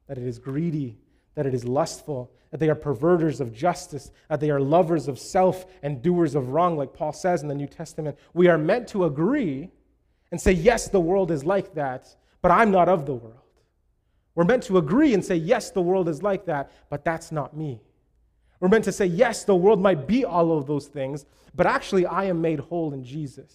that 0.09 0.19
it 0.19 0.25
is 0.25 0.39
greedy, 0.39 0.99
that 1.37 1.47
it 1.47 1.55
is 1.55 1.65
lustful, 1.65 2.33
that 2.51 2.59
they 2.59 2.69
are 2.69 2.75
perverters 2.75 3.41
of 3.41 3.53
justice, 3.53 4.11
that 4.29 4.41
they 4.41 4.51
are 4.51 4.61
lovers 4.61 5.07
of 5.07 5.19
self 5.19 5.67
and 5.83 6.03
doers 6.03 6.35
of 6.35 6.51
wrong, 6.51 6.77
like 6.77 6.93
Paul 6.93 7.13
says 7.13 7.43
in 7.43 7.49
the 7.49 7.55
New 7.55 7.69
Testament, 7.69 8.19
we 8.35 8.49
are 8.49 8.59
meant 8.59 8.89
to 8.89 9.05
agree 9.05 9.71
and 10.33 10.41
say, 10.41 10.53
yes, 10.53 10.89
the 10.89 11.01
world 11.01 11.31
is 11.31 11.45
like 11.45 11.75
that, 11.75 12.15
but 12.43 12.51
I'm 12.51 12.71
not 12.71 12.89
of 12.89 13.07
the 13.07 13.15
world. 13.15 13.37
We're 14.35 14.45
meant 14.45 14.63
to 14.65 14.79
agree 14.79 15.13
and 15.15 15.25
say, 15.25 15.37
yes, 15.37 15.71
the 15.71 15.83
world 15.83 16.09
is 16.09 16.23
like 16.23 16.47
that, 16.47 16.71
but 16.89 17.05
that's 17.05 17.33
not 17.33 17.57
me. 17.57 17.81
We're 18.61 18.69
meant 18.69 18.85
to 18.85 18.93
say, 18.93 19.07
yes, 19.07 19.45
the 19.45 19.57
world 19.57 19.81
might 19.81 20.07
be 20.07 20.25
all 20.25 20.57
of 20.57 20.67
those 20.67 20.87
things, 20.87 21.27
but 21.55 21.67
actually, 21.67 22.07
I 22.07 22.25
am 22.25 22.41
made 22.41 22.61
whole 22.61 22.93
in 22.93 23.03
Jesus. 23.03 23.55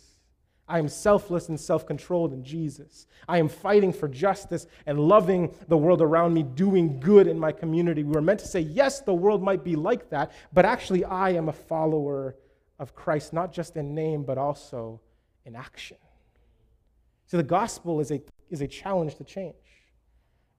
I 0.68 0.80
am 0.80 0.88
selfless 0.88 1.48
and 1.50 1.60
self 1.60 1.86
controlled 1.86 2.34
in 2.34 2.44
Jesus. 2.44 3.06
I 3.28 3.38
am 3.38 3.48
fighting 3.48 3.94
for 3.94 4.08
justice 4.08 4.66
and 4.88 5.00
loving 5.00 5.54
the 5.68 5.78
world 5.78 6.02
around 6.02 6.34
me, 6.34 6.42
doing 6.42 7.00
good 7.00 7.28
in 7.28 7.40
my 7.40 7.52
community. 7.52 8.04
We 8.04 8.14
were 8.14 8.22
meant 8.22 8.40
to 8.40 8.48
say, 8.48 8.62
yes, 8.62 9.02
the 9.02 9.14
world 9.14 9.44
might 9.44 9.64
be 9.64 9.76
like 9.76 10.10
that, 10.10 10.32
but 10.54 10.66
actually, 10.66 11.06
I 11.06 11.30
am 11.32 11.50
a 11.50 11.54
follower 11.54 12.36
of 12.80 12.96
Christ, 12.96 13.32
not 13.32 13.54
just 13.54 13.78
in 13.78 13.94
name, 13.94 14.24
but 14.24 14.38
also 14.38 15.00
in 15.46 15.56
action. 15.56 15.98
So 17.28 17.38
the 17.38 17.44
gospel 17.44 18.00
is 18.00 18.12
a, 18.12 18.22
is 18.50 18.62
a 18.62 18.68
challenge 18.68 19.16
to 19.16 19.24
change. 19.24 19.56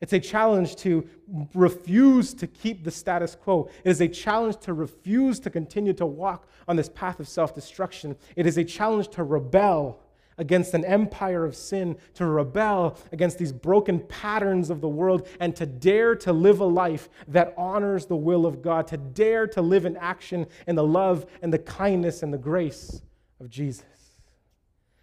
It's 0.00 0.12
a 0.12 0.20
challenge 0.20 0.76
to 0.76 1.08
refuse 1.54 2.34
to 2.34 2.46
keep 2.46 2.84
the 2.84 2.90
status 2.90 3.34
quo. 3.34 3.70
It 3.82 3.90
is 3.90 4.00
a 4.00 4.08
challenge 4.08 4.58
to 4.60 4.74
refuse 4.74 5.40
to 5.40 5.50
continue 5.50 5.94
to 5.94 6.04
walk 6.04 6.48
on 6.68 6.76
this 6.76 6.90
path 6.90 7.18
of 7.18 7.28
self 7.28 7.54
destruction. 7.54 8.16
It 8.36 8.46
is 8.46 8.58
a 8.58 8.64
challenge 8.64 9.08
to 9.10 9.24
rebel 9.24 10.00
against 10.38 10.74
an 10.74 10.84
empire 10.84 11.46
of 11.46 11.56
sin, 11.56 11.96
to 12.12 12.26
rebel 12.26 12.98
against 13.10 13.38
these 13.38 13.52
broken 13.52 14.00
patterns 14.00 14.68
of 14.68 14.82
the 14.82 14.88
world, 14.88 15.26
and 15.40 15.56
to 15.56 15.64
dare 15.64 16.14
to 16.16 16.32
live 16.32 16.60
a 16.60 16.66
life 16.66 17.08
that 17.28 17.54
honors 17.56 18.04
the 18.04 18.16
will 18.16 18.44
of 18.44 18.60
God, 18.60 18.86
to 18.88 18.98
dare 18.98 19.46
to 19.46 19.62
live 19.62 19.86
in 19.86 19.96
action 19.96 20.46
in 20.66 20.76
the 20.76 20.84
love 20.84 21.24
and 21.40 21.50
the 21.50 21.58
kindness 21.58 22.22
and 22.22 22.34
the 22.34 22.38
grace 22.38 23.00
of 23.40 23.48
Jesus. 23.48 23.95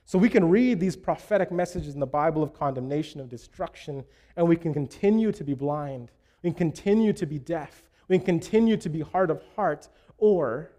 So 0.05 0.17
we 0.17 0.29
can 0.29 0.49
read 0.49 0.79
these 0.79 0.95
prophetic 0.95 1.51
messages 1.51 1.93
in 1.93 1.99
the 1.99 2.05
Bible 2.05 2.43
of 2.43 2.53
condemnation, 2.53 3.21
of 3.21 3.29
destruction, 3.29 4.03
and 4.35 4.47
we 4.47 4.55
can 4.55 4.73
continue 4.73 5.31
to 5.31 5.43
be 5.43 5.53
blind. 5.53 6.11
We 6.41 6.49
can 6.49 6.57
continue 6.57 7.13
to 7.13 7.25
be 7.25 7.39
deaf. 7.39 7.83
We 8.07 8.17
can 8.17 8.25
continue 8.25 8.77
to 8.77 8.89
be 8.89 8.99
hard 8.99 9.31
of 9.31 9.41
heart, 9.55 9.87
or 10.17 10.71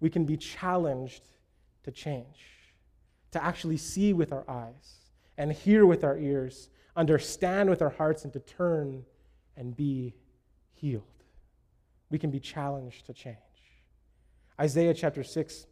we 0.00 0.08
can 0.08 0.24
be 0.24 0.36
challenged 0.36 1.28
to 1.84 1.90
change, 1.90 2.46
to 3.32 3.44
actually 3.44 3.76
see 3.76 4.12
with 4.12 4.32
our 4.32 4.48
eyes 4.48 4.96
and 5.36 5.52
hear 5.52 5.84
with 5.86 6.02
our 6.02 6.18
ears, 6.18 6.70
understand 6.96 7.68
with 7.68 7.82
our 7.82 7.90
hearts, 7.90 8.24
and 8.24 8.32
to 8.32 8.40
turn 8.40 9.04
and 9.56 9.76
be 9.76 10.14
healed. 10.72 11.02
We 12.10 12.18
can 12.18 12.30
be 12.30 12.40
challenged 12.40 13.06
to 13.06 13.12
change. 13.12 13.36
Isaiah 14.58 14.94
chapter 14.94 15.22
6, 15.22 15.66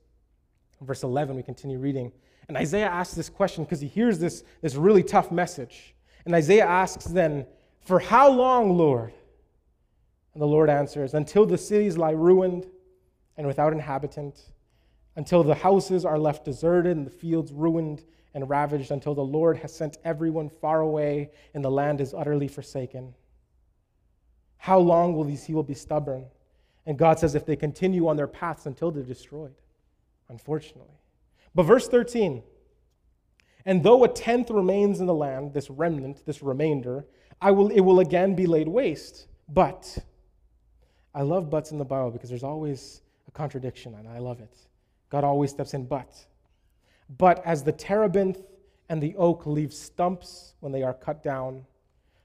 verse 0.83 1.03
11, 1.03 1.35
we 1.35 1.43
continue 1.43 1.79
reading. 1.79 2.13
And 2.49 2.57
Isaiah 2.57 2.87
asks 2.87 3.15
this 3.15 3.29
question 3.29 3.65
because 3.65 3.81
he 3.81 3.89
hears 3.89 4.19
this, 4.19 4.45
this 4.61 4.77
really 4.77 5.03
tough 5.03 5.33
message. 5.33 5.95
And 6.25 6.35
Isaiah 6.35 6.67
asks 6.67 7.05
then, 7.05 7.47
For 7.81 7.99
how 7.99 8.31
long, 8.31 8.77
Lord? 8.77 9.13
And 10.33 10.41
the 10.43 10.47
Lord 10.47 10.71
answers, 10.71 11.15
Until 11.15 11.47
the 11.47 11.59
cities 11.59 11.97
lie 11.97 12.11
ruined 12.11 12.67
and 13.37 13.47
without 13.47 13.73
inhabitant, 13.73 14.41
until 15.17 15.43
the 15.43 15.55
houses 15.55 16.05
are 16.05 16.19
left 16.19 16.45
deserted 16.45 16.97
and 16.97 17.07
the 17.07 17.11
fields 17.11 17.53
ruined 17.53 18.05
and 18.35 18.49
ravaged, 18.49 18.91
until 18.91 19.15
the 19.15 19.25
Lord 19.25 19.57
has 19.59 19.75
sent 19.75 19.97
everyone 20.05 20.51
far 20.51 20.83
away 20.83 21.31
and 21.55 21.65
the 21.65 21.71
land 21.71 22.01
is 22.01 22.13
utterly 22.13 22.49
forsaken. 22.49 23.15
How 24.59 24.79
long 24.79 25.17
will 25.17 25.25
these 25.25 25.47
people 25.47 25.63
be 25.63 25.75
stubborn? 25.75 26.27
And 26.85 26.99
God 26.99 27.19
says, 27.19 27.35
if 27.35 27.47
they 27.47 27.57
continue 27.57 28.07
on 28.09 28.17
their 28.17 28.27
paths 28.27 28.67
until 28.67 28.91
they're 28.91 29.03
destroyed, 29.03 29.55
unfortunately. 30.29 30.99
But 31.57 31.63
verse 31.63 31.89
13, 31.89 32.43
and 33.65 33.83
though 33.83 34.05
a 34.05 34.09
tenth 34.09 34.51
remains 34.51 35.01
in 35.01 35.07
the 35.07 35.15
land, 35.15 35.55
this 35.55 35.71
remnant, 35.71 36.25
this 36.27 36.43
remainder, 36.43 37.07
I 37.41 37.51
will, 37.51 37.69
it 37.69 37.81
will 37.81 38.01
again 38.01 38.35
be 38.35 38.47
laid 38.47 38.69
waste. 38.69 39.27
But, 39.49 39.97
I 41.15 41.23
love 41.23 41.49
buts 41.49 41.73
in 41.73 41.79
the 41.79 41.85
Bible 41.85 42.11
because 42.11 42.29
there's 42.29 42.43
always 42.43 43.01
a 43.27 43.31
contradiction, 43.31 43.95
and 43.95 44.07
I 44.07 44.19
love 44.19 44.41
it. 44.41 44.55
God 45.09 45.25
always 45.25 45.51
steps 45.51 45.73
in, 45.73 45.87
but. 45.87 46.27
But 47.17 47.43
as 47.47 47.63
the 47.63 47.73
terebinth 47.73 48.43
and 48.91 49.03
the 49.03 49.17
oak 49.17 49.47
leave 49.47 49.73
stumps 49.73 50.53
when 50.61 50.73
they 50.73 50.83
are 50.83 50.93
cut 50.93 51.23
down, 51.23 51.65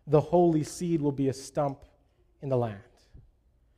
the 0.07 0.19
holy 0.19 0.63
seed 0.63 1.01
will 1.01 1.13
be 1.13 1.29
a 1.29 1.33
stump 1.33 1.85
in 2.41 2.49
the 2.49 2.57
land. 2.57 2.81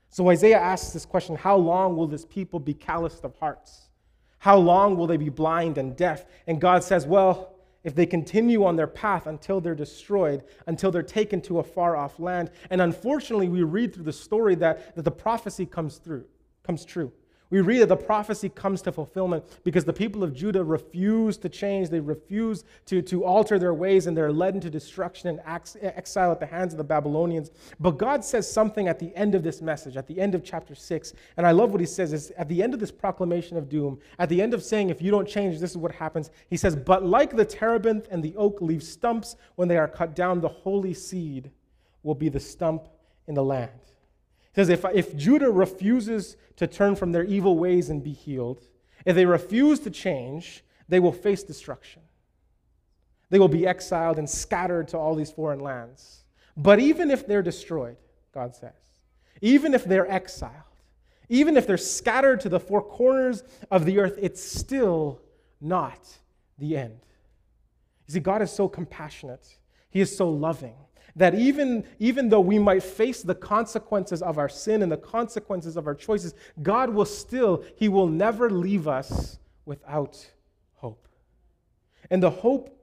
So 0.10 0.28
Isaiah 0.32 0.60
asks 0.60 0.94
this 0.94 1.06
question 1.06 1.36
How 1.36 1.58
long 1.58 1.96
will 1.96 2.08
this 2.08 2.26
people 2.26 2.60
be 2.60 2.74
calloused 2.74 3.24
of 3.24 3.36
hearts? 3.36 3.90
How 4.44 4.58
long 4.58 4.98
will 4.98 5.08
they 5.08 5.16
be 5.16 5.30
blind 5.30 5.78
and 5.78 5.96
deaf? 5.96 6.26
And 6.48 6.60
God 6.60 6.84
says, 6.84 7.08
Well, 7.08 7.56
if 7.86 7.96
they 7.96 8.06
continue 8.06 8.66
on 8.66 8.76
their 8.76 8.88
path 8.88 9.26
until 9.26 9.62
they're 9.62 9.74
destroyed, 9.74 10.44
until 10.68 10.92
they're 10.92 11.02
taken 11.02 11.40
to 11.44 11.60
a 11.60 11.64
far 11.64 11.96
off 11.96 12.20
land. 12.20 12.52
And 12.70 12.82
unfortunately, 12.82 13.48
we 13.48 13.64
read 13.64 13.94
through 13.94 14.04
the 14.04 14.12
story 14.12 14.56
that, 14.56 14.98
that 14.98 15.04
the 15.04 15.12
prophecy 15.12 15.66
comes 15.66 15.98
through, 15.98 16.26
comes 16.62 16.84
true. 16.84 17.14
We 17.54 17.62
read 17.62 17.82
that 17.82 17.90
the 17.90 17.96
prophecy 17.96 18.50
comes 18.50 18.82
to 18.82 18.92
fulfillment 18.92 19.44
because 19.64 19.86
the 19.86 19.94
people 19.94 20.24
of 20.24 20.34
Judah 20.34 20.64
refuse 20.64 21.38
to 21.38 21.50
change. 21.50 21.88
They 21.88 22.00
refuse 22.00 22.64
to, 22.88 23.00
to 23.04 23.24
alter 23.24 23.60
their 23.60 23.76
ways 23.76 24.08
and 24.08 24.18
they're 24.18 24.32
led 24.32 24.56
into 24.56 24.72
destruction 24.72 25.30
and 25.30 25.40
exile 25.46 26.32
at 26.32 26.40
the 26.40 26.48
hands 26.48 26.74
of 26.74 26.80
the 26.80 26.84
Babylonians. 26.84 27.52
But 27.80 28.00
God 28.00 28.26
says 28.26 28.52
something 28.52 28.88
at 28.88 28.98
the 28.98 29.16
end 29.16 29.36
of 29.36 29.44
this 29.44 29.62
message, 29.62 29.98
at 29.98 30.08
the 30.08 30.20
end 30.20 30.34
of 30.34 30.44
chapter 30.44 30.74
6. 30.74 31.14
And 31.38 31.46
I 31.46 31.52
love 31.52 31.70
what 31.70 31.80
he 31.80 31.86
says 31.86 32.12
is 32.12 32.32
at 32.40 32.50
the 32.50 32.64
end 32.64 32.74
of 32.74 32.80
this 32.80 32.92
proclamation 32.92 33.56
of 33.56 33.70
doom, 33.70 34.00
at 34.18 34.30
the 34.30 34.42
end 34.42 34.56
of 34.56 34.64
saying, 34.64 34.90
if 34.90 35.00
you 35.00 35.12
don't 35.12 35.28
change, 35.28 35.60
this 35.60 35.70
is 35.70 35.78
what 35.78 35.92
happens. 35.92 36.32
He 36.50 36.58
says, 36.58 36.76
But 36.76 37.06
like 37.06 37.36
the 37.36 37.46
terebinth 37.46 38.08
and 38.10 38.24
the 38.24 38.36
oak 38.36 38.62
leave 38.62 38.82
stumps 38.82 39.36
when 39.58 39.68
they 39.68 39.78
are 39.78 39.88
cut 39.88 40.16
down, 40.16 40.42
the 40.42 40.50
holy 40.50 40.96
seed 40.96 41.52
will 42.02 42.16
be 42.16 42.30
the 42.30 42.40
stump 42.40 42.88
in 43.28 43.36
the 43.36 43.44
land. 43.44 43.70
He 44.54 44.62
says, 44.62 44.70
if, 44.70 44.86
if 44.94 45.16
Judah 45.16 45.50
refuses 45.50 46.38
to 46.58 46.68
turn 46.68 46.96
from 46.96 47.12
their 47.12 47.24
evil 47.24 47.58
ways 47.58 47.90
and 47.90 48.04
be 48.04 48.14
healed, 48.14 48.68
if 49.06 49.16
they 49.16 49.26
refuse 49.26 49.80
to 49.82 49.90
change, 49.90 50.64
they 50.88 51.00
will 51.00 51.12
face 51.12 51.44
destruction. 51.44 52.04
They 53.30 53.40
will 53.40 53.48
be 53.48 53.66
exiled 53.66 54.20
and 54.20 54.30
scattered 54.30 54.88
to 54.90 54.98
all 54.98 55.16
these 55.16 55.32
foreign 55.32 55.60
lands. 55.60 56.24
But 56.56 56.80
even 56.80 57.10
if 57.10 57.26
they're 57.26 57.42
destroyed, 57.42 57.98
God 58.32 58.56
says, 58.56 58.74
even 59.42 59.74
if 59.74 59.86
they're 59.86 60.10
exiled, 60.10 60.54
even 61.30 61.58
if 61.58 61.66
they're 61.66 61.78
scattered 61.78 62.42
to 62.42 62.50
the 62.50 62.60
four 62.60 62.84
corners 62.84 63.44
of 63.72 63.86
the 63.86 63.98
earth, 63.98 64.20
it's 64.22 64.44
still 64.44 65.20
not 65.60 66.08
the 66.60 66.78
end. 66.78 67.00
You 68.08 68.14
see, 68.14 68.20
God 68.20 68.44
is 68.44 68.52
so 68.52 68.68
compassionate, 68.68 69.58
He 69.90 70.00
is 70.00 70.16
so 70.16 70.30
loving 70.30 70.76
that 71.16 71.36
even, 71.36 71.84
even 72.00 72.30
though 72.30 72.42
we 72.42 72.58
might 72.58 72.84
face 72.84 73.22
the 73.22 73.36
consequences 73.36 74.22
of 74.22 74.38
our 74.38 74.50
sin 74.50 74.82
and 74.82 74.92
the 74.92 74.98
consequences 74.98 75.78
of 75.78 75.88
our 75.88 75.96
choices, 75.96 76.34
God 76.62 76.90
will 76.90 77.06
still, 77.06 77.64
He 77.76 77.90
will 77.90 78.08
never 78.08 78.50
leave 78.50 78.88
us 78.88 79.38
without 79.66 80.26
hope. 80.76 81.08
And 82.10 82.22
the 82.22 82.32
hope 82.32 82.78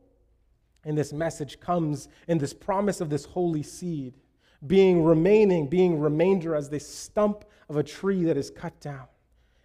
in 0.85 0.95
this 0.95 1.12
message 1.12 1.61
comes 1.61 2.09
in 2.29 2.38
this 2.38 2.55
promise 2.55 3.01
of 3.01 3.11
this 3.11 3.25
holy 3.25 3.62
seed 3.62 4.14
being 4.66 5.03
remaining, 5.05 5.66
being 5.66 5.99
remainder 5.99 6.55
as 6.55 6.69
the 6.69 6.81
stump 6.81 7.45
of 7.69 7.77
a 7.77 7.83
tree 7.83 8.25
that 8.25 8.37
is 8.37 8.51
cut 8.51 8.79
down. 8.81 9.07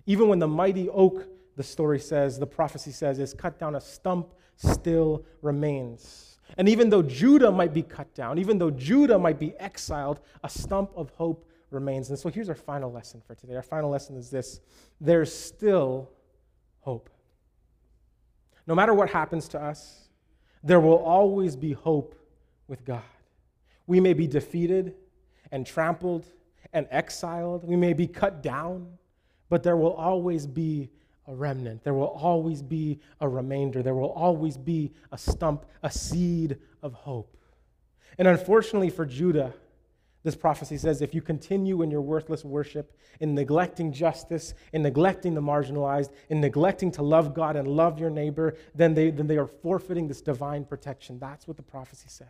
Even 0.05 0.27
when 0.27 0.39
the 0.39 0.47
mighty 0.47 0.89
oak, 0.89 1.27
the 1.55 1.63
story 1.63 1.99
says, 1.99 2.39
the 2.39 2.47
prophecy 2.47 2.91
says, 2.91 3.19
is 3.19 3.33
cut 3.33 3.59
down, 3.59 3.75
a 3.75 3.81
stump 3.81 4.33
still 4.55 5.25
remains. 5.41 6.34
And 6.57 6.69
even 6.69 6.89
though 6.89 7.01
Judah 7.01 7.51
might 7.51 7.73
be 7.73 7.81
cut 7.81 8.13
down, 8.13 8.37
even 8.37 8.57
though 8.57 8.71
Judah 8.71 9.19
might 9.19 9.39
be 9.39 9.55
exiled, 9.57 10.19
a 10.43 10.49
stump 10.49 10.91
of 10.95 11.09
hope 11.11 11.49
remains. 11.71 12.09
And 12.09 12.17
so 12.17 12.29
here's 12.29 12.49
our 12.49 12.55
final 12.55 12.91
lesson 12.91 13.21
for 13.25 13.35
today. 13.35 13.55
Our 13.55 13.63
final 13.63 13.89
lesson 13.89 14.15
is 14.15 14.29
this 14.29 14.61
there's 15.01 15.33
still 15.33 16.09
hope. 16.79 17.09
No 18.67 18.75
matter 18.75 18.93
what 18.93 19.09
happens 19.09 19.47
to 19.49 19.61
us, 19.61 20.07
there 20.63 20.79
will 20.79 20.97
always 20.97 21.55
be 21.55 21.73
hope 21.73 22.15
with 22.67 22.83
God. 22.85 23.03
We 23.87 23.99
may 23.99 24.13
be 24.13 24.25
defeated 24.25 24.95
and 25.51 25.65
trampled 25.65 26.25
and 26.73 26.87
exiled. 26.89 27.63
We 27.63 27.75
may 27.75 27.93
be 27.93 28.07
cut 28.07 28.41
down, 28.41 28.87
but 29.49 29.61
there 29.61 29.77
will 29.77 29.93
always 29.93 30.47
be 30.47 30.89
a 31.27 31.33
remnant. 31.33 31.83
There 31.83 31.93
will 31.93 32.05
always 32.05 32.61
be 32.61 32.99
a 33.19 33.27
remainder. 33.27 33.81
There 33.81 33.95
will 33.95 34.11
always 34.11 34.57
be 34.57 34.93
a 35.11 35.17
stump, 35.17 35.65
a 35.83 35.91
seed 35.91 36.57
of 36.81 36.93
hope. 36.93 37.37
And 38.17 38.27
unfortunately 38.27 38.89
for 38.89 39.05
Judah, 39.05 39.53
this 40.23 40.35
prophecy 40.35 40.77
says 40.77 41.01
if 41.01 41.13
you 41.13 41.21
continue 41.21 41.83
in 41.83 41.91
your 41.91 42.01
worthless 42.01 42.43
worship, 42.43 42.97
in 43.19 43.35
neglecting 43.35 43.93
justice, 43.93 44.55
in 44.73 44.81
neglecting 44.81 45.35
the 45.35 45.41
marginalized, 45.41 46.11
in 46.29 46.41
neglecting 46.41 46.91
to 46.93 47.03
love 47.03 47.33
God 47.33 47.55
and 47.55 47.67
love 47.67 47.99
your 47.99 48.09
neighbor, 48.09 48.57
then 48.73 48.95
they, 48.95 49.11
then 49.11 49.27
they 49.27 49.37
are 49.37 49.45
forfeiting 49.47 50.07
this 50.07 50.21
divine 50.21 50.65
protection. 50.65 51.19
That's 51.19 51.47
what 51.47 51.57
the 51.57 51.63
prophecy 51.63 52.07
said. 52.07 52.27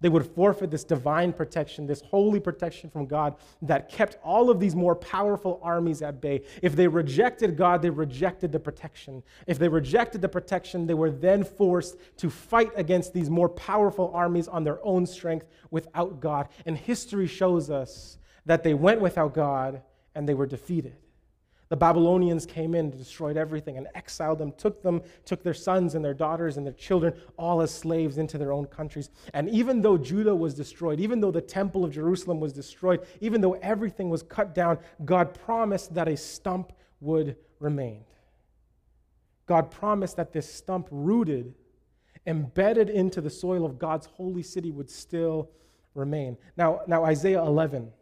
They 0.00 0.08
would 0.10 0.26
forfeit 0.26 0.70
this 0.70 0.84
divine 0.84 1.32
protection, 1.32 1.86
this 1.86 2.02
holy 2.02 2.38
protection 2.38 2.90
from 2.90 3.06
God 3.06 3.36
that 3.62 3.88
kept 3.88 4.18
all 4.22 4.50
of 4.50 4.60
these 4.60 4.74
more 4.74 4.94
powerful 4.94 5.58
armies 5.62 6.02
at 6.02 6.20
bay. 6.20 6.42
If 6.60 6.76
they 6.76 6.86
rejected 6.86 7.56
God, 7.56 7.80
they 7.80 7.90
rejected 7.90 8.52
the 8.52 8.60
protection. 8.60 9.22
If 9.46 9.58
they 9.58 9.68
rejected 9.68 10.20
the 10.20 10.28
protection, 10.28 10.86
they 10.86 10.94
were 10.94 11.10
then 11.10 11.44
forced 11.44 11.96
to 12.18 12.28
fight 12.28 12.72
against 12.76 13.14
these 13.14 13.30
more 13.30 13.48
powerful 13.48 14.10
armies 14.14 14.48
on 14.48 14.64
their 14.64 14.84
own 14.84 15.06
strength 15.06 15.46
without 15.70 16.20
God. 16.20 16.48
And 16.66 16.76
history 16.76 17.26
shows 17.26 17.70
us 17.70 18.18
that 18.44 18.62
they 18.62 18.74
went 18.74 19.00
without 19.00 19.32
God 19.32 19.82
and 20.14 20.28
they 20.28 20.34
were 20.34 20.46
defeated. 20.46 20.96
The 21.68 21.76
Babylonians 21.76 22.46
came 22.46 22.74
in, 22.74 22.90
destroyed 22.90 23.36
everything, 23.36 23.76
and 23.76 23.88
exiled 23.94 24.38
them, 24.38 24.52
took 24.52 24.82
them, 24.82 25.02
took 25.24 25.42
their 25.42 25.54
sons 25.54 25.96
and 25.96 26.04
their 26.04 26.14
daughters 26.14 26.56
and 26.56 26.64
their 26.64 26.72
children, 26.72 27.14
all 27.36 27.60
as 27.60 27.72
slaves, 27.72 28.18
into 28.18 28.38
their 28.38 28.52
own 28.52 28.66
countries. 28.66 29.10
And 29.34 29.48
even 29.50 29.82
though 29.82 29.98
Judah 29.98 30.34
was 30.34 30.54
destroyed, 30.54 31.00
even 31.00 31.20
though 31.20 31.32
the 31.32 31.40
temple 31.40 31.84
of 31.84 31.92
Jerusalem 31.92 32.38
was 32.38 32.52
destroyed, 32.52 33.04
even 33.20 33.40
though 33.40 33.54
everything 33.54 34.10
was 34.10 34.22
cut 34.22 34.54
down, 34.54 34.78
God 35.04 35.34
promised 35.34 35.94
that 35.94 36.06
a 36.06 36.16
stump 36.16 36.72
would 37.00 37.36
remain. 37.58 38.04
God 39.46 39.70
promised 39.70 40.16
that 40.16 40.32
this 40.32 40.52
stump, 40.52 40.86
rooted, 40.90 41.54
embedded 42.26 42.90
into 42.90 43.20
the 43.20 43.30
soil 43.30 43.64
of 43.64 43.78
God's 43.78 44.06
holy 44.06 44.42
city, 44.42 44.70
would 44.70 44.90
still 44.90 45.50
remain. 45.94 46.36
Now, 46.56 46.82
now 46.86 47.04
Isaiah 47.04 47.42
11 47.42 47.92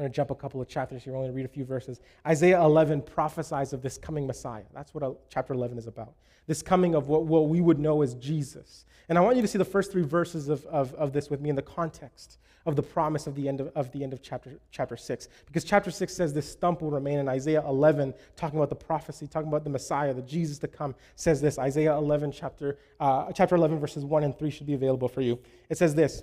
I'm 0.00 0.04
going 0.04 0.12
to 0.12 0.16
jump 0.16 0.30
a 0.30 0.34
couple 0.34 0.62
of 0.62 0.66
chapters 0.66 1.04
here. 1.04 1.14
Only 1.14 1.28
to 1.28 1.34
read 1.34 1.44
a 1.44 1.48
few 1.48 1.66
verses. 1.66 2.00
Isaiah 2.26 2.62
11 2.62 3.02
prophesies 3.02 3.74
of 3.74 3.82
this 3.82 3.98
coming 3.98 4.26
Messiah. 4.26 4.62
That's 4.72 4.94
what 4.94 5.28
chapter 5.28 5.52
11 5.52 5.76
is 5.76 5.86
about. 5.86 6.14
This 6.46 6.62
coming 6.62 6.94
of 6.94 7.08
what, 7.08 7.26
what 7.26 7.50
we 7.50 7.60
would 7.60 7.78
know 7.78 8.00
as 8.00 8.14
Jesus. 8.14 8.86
And 9.10 9.18
I 9.18 9.20
want 9.20 9.36
you 9.36 9.42
to 9.42 9.48
see 9.48 9.58
the 9.58 9.64
first 9.66 9.92
three 9.92 10.02
verses 10.02 10.48
of, 10.48 10.64
of, 10.64 10.94
of 10.94 11.12
this 11.12 11.28
with 11.28 11.42
me 11.42 11.50
in 11.50 11.54
the 11.54 11.60
context 11.60 12.38
of 12.64 12.76
the 12.76 12.82
promise 12.82 13.26
of 13.26 13.34
the 13.34 13.46
end 13.46 13.60
of, 13.60 13.70
of 13.74 13.92
the 13.92 14.02
end 14.02 14.14
of 14.14 14.22
chapter, 14.22 14.58
chapter 14.70 14.96
6. 14.96 15.28
Because 15.44 15.64
chapter 15.64 15.90
6 15.90 16.14
says 16.14 16.32
this 16.32 16.50
stump 16.50 16.80
will 16.80 16.90
remain, 16.90 17.18
and 17.18 17.28
Isaiah 17.28 17.62
11, 17.66 18.14
talking 18.36 18.58
about 18.58 18.70
the 18.70 18.76
prophecy, 18.76 19.26
talking 19.26 19.48
about 19.48 19.64
the 19.64 19.70
Messiah, 19.70 20.14
the 20.14 20.22
Jesus 20.22 20.58
to 20.60 20.68
come, 20.68 20.94
says 21.14 21.42
this. 21.42 21.58
Isaiah 21.58 21.94
11, 21.94 22.32
chapter, 22.32 22.78
uh, 23.00 23.30
chapter 23.32 23.54
11, 23.54 23.78
verses 23.78 24.02
1 24.02 24.24
and 24.24 24.38
3 24.38 24.50
should 24.50 24.66
be 24.66 24.74
available 24.74 25.08
for 25.08 25.20
you. 25.20 25.38
It 25.68 25.76
says 25.76 25.94
this, 25.94 26.22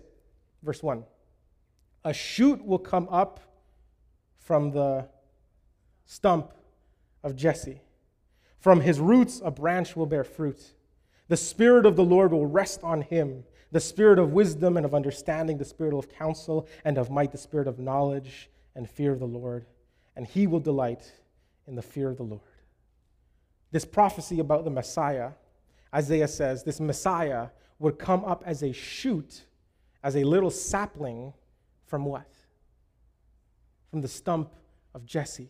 verse 0.64 0.82
1 0.82 1.04
A 2.06 2.12
shoot 2.12 2.66
will 2.66 2.80
come 2.80 3.08
up 3.12 3.40
from 4.48 4.72
the 4.72 5.06
stump 6.06 6.54
of 7.22 7.36
Jesse. 7.36 7.82
From 8.60 8.80
his 8.80 8.98
roots, 8.98 9.42
a 9.44 9.52
branch 9.52 9.98
will 9.98 10.06
bear 10.06 10.24
fruit. 10.24 10.74
The 11.28 11.36
Spirit 11.36 11.86
of 11.86 11.98
the 11.98 12.06
Lord 12.06 12.32
will 12.32 12.46
rest 12.46 12.82
on 12.82 13.02
him 13.02 13.44
the 13.74 13.82
Spirit 13.82 14.18
of 14.18 14.32
wisdom 14.32 14.78
and 14.78 14.86
of 14.86 14.96
understanding, 14.96 15.58
the 15.58 15.66
Spirit 15.66 15.94
of 15.94 16.08
counsel 16.08 16.66
and 16.86 16.98
of 16.98 17.12
might, 17.12 17.34
the 17.34 17.38
Spirit 17.38 17.68
of 17.68 17.78
knowledge 17.78 18.50
and 18.74 18.90
fear 18.90 19.12
of 19.12 19.20
the 19.20 19.28
Lord. 19.28 19.66
And 20.16 20.26
he 20.26 20.48
will 20.48 20.62
delight 20.62 21.12
in 21.68 21.76
the 21.76 21.82
fear 21.82 22.10
of 22.10 22.16
the 22.16 22.24
Lord. 22.24 22.42
This 23.72 23.84
prophecy 23.84 24.40
about 24.40 24.64
the 24.64 24.72
Messiah, 24.72 25.32
Isaiah 25.94 26.30
says, 26.30 26.64
this 26.64 26.80
Messiah 26.80 27.50
would 27.80 28.00
come 28.00 28.24
up 28.24 28.44
as 28.46 28.64
a 28.64 28.72
shoot, 28.72 29.44
as 30.02 30.16
a 30.16 30.24
little 30.24 30.50
sapling 30.50 31.34
from 31.86 32.06
what? 32.06 32.32
From 33.90 34.02
the 34.02 34.08
stump 34.08 34.54
of 34.94 35.06
Jesse, 35.06 35.50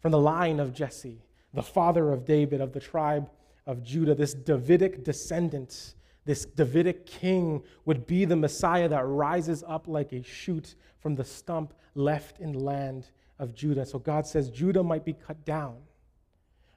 from 0.00 0.12
the 0.12 0.18
line 0.18 0.60
of 0.60 0.72
Jesse, 0.72 1.22
the 1.52 1.62
father 1.62 2.12
of 2.12 2.24
David, 2.24 2.60
of 2.60 2.72
the 2.72 2.80
tribe 2.80 3.30
of 3.66 3.82
Judah, 3.82 4.14
this 4.14 4.34
Davidic 4.34 5.02
descendant, 5.02 5.94
this 6.24 6.44
Davidic 6.44 7.06
king 7.06 7.62
would 7.84 8.06
be 8.06 8.24
the 8.24 8.36
Messiah 8.36 8.88
that 8.88 9.04
rises 9.04 9.64
up 9.66 9.88
like 9.88 10.12
a 10.12 10.22
shoot 10.22 10.74
from 10.98 11.14
the 11.14 11.24
stump 11.24 11.74
left 11.94 12.38
in 12.38 12.52
the 12.52 12.58
land 12.58 13.10
of 13.38 13.54
Judah. 13.54 13.86
So 13.86 13.98
God 13.98 14.26
says 14.26 14.50
Judah 14.50 14.82
might 14.82 15.04
be 15.04 15.12
cut 15.12 15.44
down, 15.44 15.76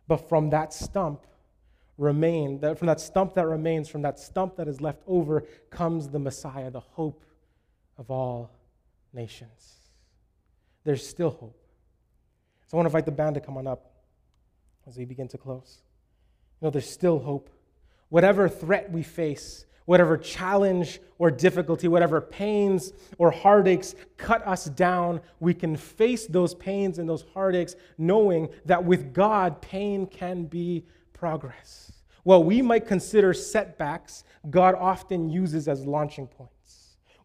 but 0.08 0.30
from 0.30 0.50
that 0.52 0.74
stump 0.74 1.26
remain, 1.98 2.60
that 2.62 2.78
from 2.80 2.88
that 2.88 3.02
stump 3.02 3.34
that 3.36 3.46
remains, 3.46 3.90
from 3.90 4.02
that 4.04 4.20
stump 4.20 4.56
that 4.56 4.68
is 4.68 4.82
left 4.82 5.02
over, 5.06 5.44
comes 5.70 6.10
the 6.10 6.20
Messiah, 6.20 6.72
the 6.72 6.80
hope 6.80 7.26
of 7.98 8.10
all 8.10 8.52
nations 9.14 9.79
there's 10.84 11.06
still 11.08 11.32
hope. 11.32 11.62
So 12.68 12.78
I 12.78 12.78
want 12.78 12.86
to 12.86 12.90
invite 12.90 13.06
the 13.06 13.12
band 13.12 13.36
to 13.36 13.42
come 13.42 13.58
on 13.58 13.68
up 13.68 13.92
as 14.88 14.98
we 14.98 15.06
begin 15.06 15.28
to 15.30 15.38
close. 15.38 15.82
You 16.62 16.68
know, 16.68 16.72
there's 16.72 16.90
still 16.90 17.20
hope. 17.20 17.50
Whatever 18.10 18.50
threat 18.50 18.92
we 18.92 19.04
face, 19.04 19.66
whatever 19.86 20.18
challenge 20.18 21.00
or 21.18 21.32
difficulty, 21.32 21.88
whatever 21.88 22.22
pains 22.22 22.94
or 23.18 23.32
heartaches 23.32 23.96
cut 24.18 24.46
us 24.48 24.66
down, 24.66 25.20
we 25.40 25.54
can 25.54 25.76
face 25.76 26.28
those 26.28 26.54
pains 26.54 27.00
and 27.00 27.10
those 27.10 27.26
heartaches 27.34 27.76
knowing 27.98 28.50
that 28.66 28.84
with 28.84 29.14
God, 29.14 29.62
pain 29.62 30.06
can 30.06 30.46
be 30.46 30.86
progress. 31.12 31.92
What 32.24 32.46
we 32.46 32.62
might 32.62 32.86
consider 32.86 33.34
setbacks, 33.34 34.24
God 34.50 34.76
often 34.76 35.30
uses 35.30 35.68
as 35.68 35.86
launching 35.86 36.28
points. 36.28 36.59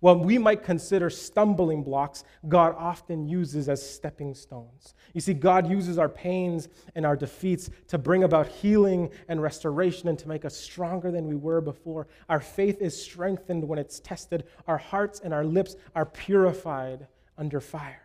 What 0.04 0.20
we 0.20 0.36
might 0.36 0.62
consider 0.62 1.08
stumbling 1.08 1.82
blocks, 1.82 2.24
God 2.46 2.74
often 2.76 3.26
uses 3.26 3.70
as 3.70 3.82
stepping 3.82 4.34
stones. 4.34 4.94
You 5.14 5.22
see, 5.22 5.32
God 5.32 5.66
uses 5.66 5.96
our 5.98 6.10
pains 6.10 6.68
and 6.94 7.06
our 7.06 7.16
defeats 7.16 7.70
to 7.88 7.96
bring 7.96 8.22
about 8.22 8.46
healing 8.46 9.08
and 9.28 9.40
restoration 9.40 10.08
and 10.08 10.18
to 10.18 10.28
make 10.28 10.44
us 10.44 10.54
stronger 10.54 11.10
than 11.10 11.26
we 11.26 11.36
were 11.36 11.62
before. 11.62 12.06
Our 12.28 12.40
faith 12.40 12.82
is 12.82 13.02
strengthened 13.02 13.66
when 13.66 13.78
it's 13.78 13.98
tested, 13.98 14.44
our 14.66 14.76
hearts 14.76 15.20
and 15.20 15.32
our 15.32 15.42
lips 15.42 15.74
are 15.94 16.04
purified 16.04 17.06
under 17.38 17.58
fire. 17.62 18.02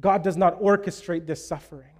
God 0.00 0.22
does 0.22 0.38
not 0.38 0.58
orchestrate 0.58 1.26
this 1.26 1.46
suffering. 1.46 1.96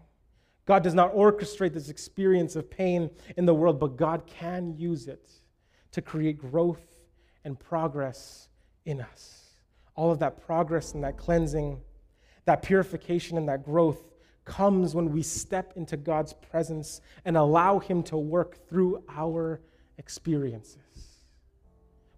God 0.64 0.82
does 0.82 0.94
not 0.94 1.14
orchestrate 1.14 1.74
this 1.74 1.90
experience 1.90 2.56
of 2.56 2.70
pain 2.70 3.10
in 3.36 3.44
the 3.44 3.52
world, 3.52 3.78
but 3.78 3.98
God 3.98 4.26
can 4.26 4.78
use 4.78 5.08
it 5.08 5.28
to 5.92 6.00
create 6.00 6.38
growth 6.38 6.86
and 7.44 7.60
progress 7.60 8.48
in 8.84 9.00
us. 9.00 9.50
All 9.94 10.10
of 10.10 10.18
that 10.20 10.44
progress 10.44 10.94
and 10.94 11.04
that 11.04 11.16
cleansing, 11.16 11.80
that 12.44 12.62
purification 12.62 13.38
and 13.38 13.48
that 13.48 13.64
growth 13.64 14.02
comes 14.44 14.94
when 14.94 15.12
we 15.12 15.22
step 15.22 15.72
into 15.76 15.96
God's 15.96 16.32
presence 16.32 17.00
and 17.24 17.36
allow 17.36 17.78
Him 17.78 18.02
to 18.04 18.16
work 18.16 18.68
through 18.68 19.02
our 19.08 19.60
experiences. 19.98 20.78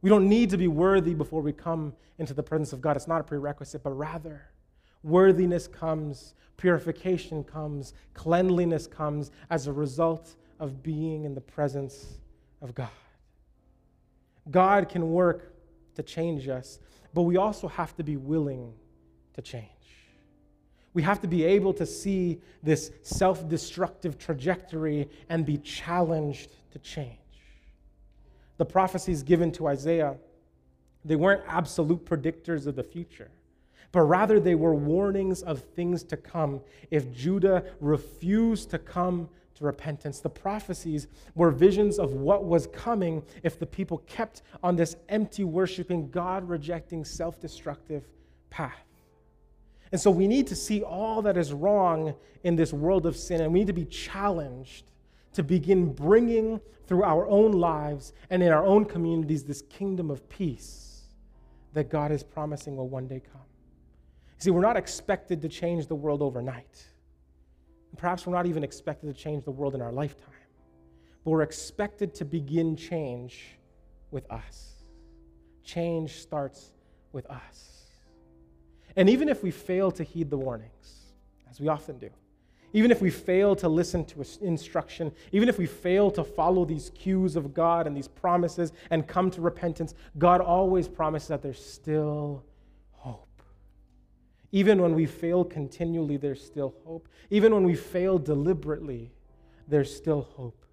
We 0.03 0.11
don't 0.11 0.29
need 0.29 0.51
to 0.51 0.57
be 0.57 0.69
worthy 0.69 1.15
before 1.15 1.43
we 1.43 1.53
come 1.53 1.95
into 2.19 2.35
the 2.35 2.43
presence 2.43 2.73
of 2.73 2.81
God. 2.81 2.97
It's 2.97 3.09
not 3.09 3.21
a 3.21 3.25
prerequisite, 3.25 3.83
but 3.83 3.91
rather, 3.91 4.43
worthiness 5.03 5.69
comes, 5.69 6.35
purification 6.57 7.45
comes, 7.45 7.95
cleanliness 8.15 8.87
comes 8.87 9.31
as 9.51 9.67
a 9.67 9.73
result 9.73 10.35
of 10.59 10.83
being 10.83 11.25
in 11.25 11.35
the 11.35 11.41
presence 11.41 12.19
of 12.63 12.75
God. 12.75 12.89
God 14.51 14.89
can 14.89 15.11
work 15.11 15.56
to 15.97 16.03
change 16.03 16.49
us, 16.49 16.79
but 17.13 17.23
we 17.23 17.37
also 17.37 17.69
have 17.69 17.95
to 17.97 18.05
be 18.05 18.17
willing 18.17 18.73
to 19.35 19.43
change. 19.43 19.71
We 20.95 21.03
have 21.03 21.21
to 21.21 21.29
be 21.29 21.45
able 21.45 21.75
to 21.75 21.85
see 21.85 22.41
this 22.63 22.91
self 23.03 23.47
destructive 23.49 24.19
trajectory 24.19 25.11
and 25.29 25.45
be 25.45 25.59
challenged 25.59 26.53
to 26.73 26.79
change. 26.79 27.19
The 28.57 28.65
prophecies 28.65 29.23
given 29.23 29.53
to 29.53 29.67
Isaiah, 29.67 30.17
they 31.05 31.17
weren't 31.17 31.43
absolute 31.47 32.05
predictors 32.07 32.67
of 32.67 32.77
the 32.77 32.83
future, 32.83 33.31
but 33.93 34.03
rather 34.03 34.41
they 34.41 34.55
were 34.55 34.75
warnings 34.75 35.43
of 35.43 35.61
things 35.61 36.03
to 36.05 36.17
come 36.17 36.63
if 36.91 37.13
Judah 37.13 37.63
refused 37.81 38.71
to 38.71 38.79
come 38.79 39.29
to 39.57 39.65
repentance. 39.65 40.21
The 40.21 40.31
prophecies 40.31 41.09
were 41.35 41.51
visions 41.51 41.99
of 41.99 42.13
what 42.13 42.45
was 42.45 42.67
coming 42.69 43.23
if 43.43 43.59
the 43.59 43.67
people 43.67 43.99
kept 44.07 44.43
on 44.63 44.77
this 44.77 44.97
empty, 45.09 45.45
worshiping, 45.45 46.11
God 46.11 46.49
rejecting, 46.49 47.05
self 47.05 47.41
destructive 47.41 48.05
path. 48.51 48.85
And 49.93 50.01
so 50.01 50.11
we 50.11 50.27
need 50.27 50.47
to 50.49 50.57
see 50.57 50.83
all 50.83 51.23
that 51.23 51.37
is 51.37 51.53
wrong 51.53 52.15
in 52.45 52.57
this 52.57 52.73
world 52.73 53.07
of 53.07 53.17
sin, 53.17 53.41
and 53.41 53.53
we 53.53 53.61
need 53.61 53.69
to 53.69 53.73
be 53.73 53.85
challenged 53.85 54.85
to 55.33 55.43
begin 55.43 55.93
bringing 55.93 56.61
through 56.87 57.03
our 57.03 57.27
own 57.29 57.53
lives 57.53 58.13
and 58.31 58.43
in 58.43 58.53
our 58.53 58.65
own 58.65 58.85
communities 58.85 59.45
this 59.45 59.63
kingdom 59.63 60.11
of 60.11 60.29
peace 60.29 61.03
that 61.73 61.91
God 61.91 62.11
is 62.11 62.23
promising 62.23 62.77
will 62.77 62.89
one 62.89 63.07
day 63.07 63.21
come. 63.33 63.43
See, 64.39 64.51
we're 64.51 64.61
not 64.61 64.77
expected 64.77 65.43
to 65.43 65.49
change 65.49 65.87
the 65.87 65.95
world 65.95 66.23
overnight. 66.23 66.85
Perhaps 67.97 68.27
we're 68.27 68.35
not 68.35 68.47
even 68.47 68.63
expected 68.63 69.07
to 69.07 69.15
change 69.15 69.45
the 69.45 69.51
world 69.51 69.75
in 69.75 69.81
our 69.81 69.93
lifetime. 69.93 70.31
But 71.25 71.31
we're 71.31 71.43
expected 71.43 72.15
to 72.17 72.25
begin 72.25 72.77
change 72.77 73.57
with 74.11 74.31
us. 74.31 74.85
Change 75.65 76.21
starts 76.21 76.73
with 77.13 77.27
us. 77.31 77.85
And 78.97 79.11
even 79.11 79.29
if 79.29 79.43
we 79.43 79.51
fail 79.51 79.91
to 79.93 80.05
heed 80.05 80.31
the 80.31 80.37
warnings, 80.37 81.13
as 81.51 81.61
we 81.61 81.69
often 81.69 81.99
do, 81.99 82.11
even 82.73 82.91
if 82.91 83.01
we 83.01 83.11
fail 83.11 83.57
to 83.57 83.69
listen 83.69 84.05
to 84.05 84.25
instruction, 84.43 85.13
even 85.33 85.49
if 85.49 85.59
we 85.59 85.67
fail 85.67 86.11
to 86.11 86.23
follow 86.23 86.65
these 86.65 86.91
cues 86.91 87.35
of 87.35 87.55
God 87.55 87.87
and 87.87 87.97
these 87.97 88.09
promises 88.09 88.73
and 88.91 89.07
come 89.07 89.31
to 89.31 89.41
repentance, 89.41 89.95
God 90.19 90.41
always 90.41 90.87
promises 90.89 91.29
that 91.29 91.43
there's 91.43 91.65
still. 91.65 92.45
Even 94.53 94.81
when 94.81 94.95
we 94.95 95.07
fail 95.07 95.45
continually, 95.45 96.17
there's 96.17 96.45
still 96.45 96.75
hope. 96.85 97.09
Even 97.31 97.55
when 97.55 97.65
we 97.65 97.75
fail 97.75 98.19
deliberately, 98.19 99.13
there's 99.69 99.95
still 99.95 100.23
hope. 100.23 100.65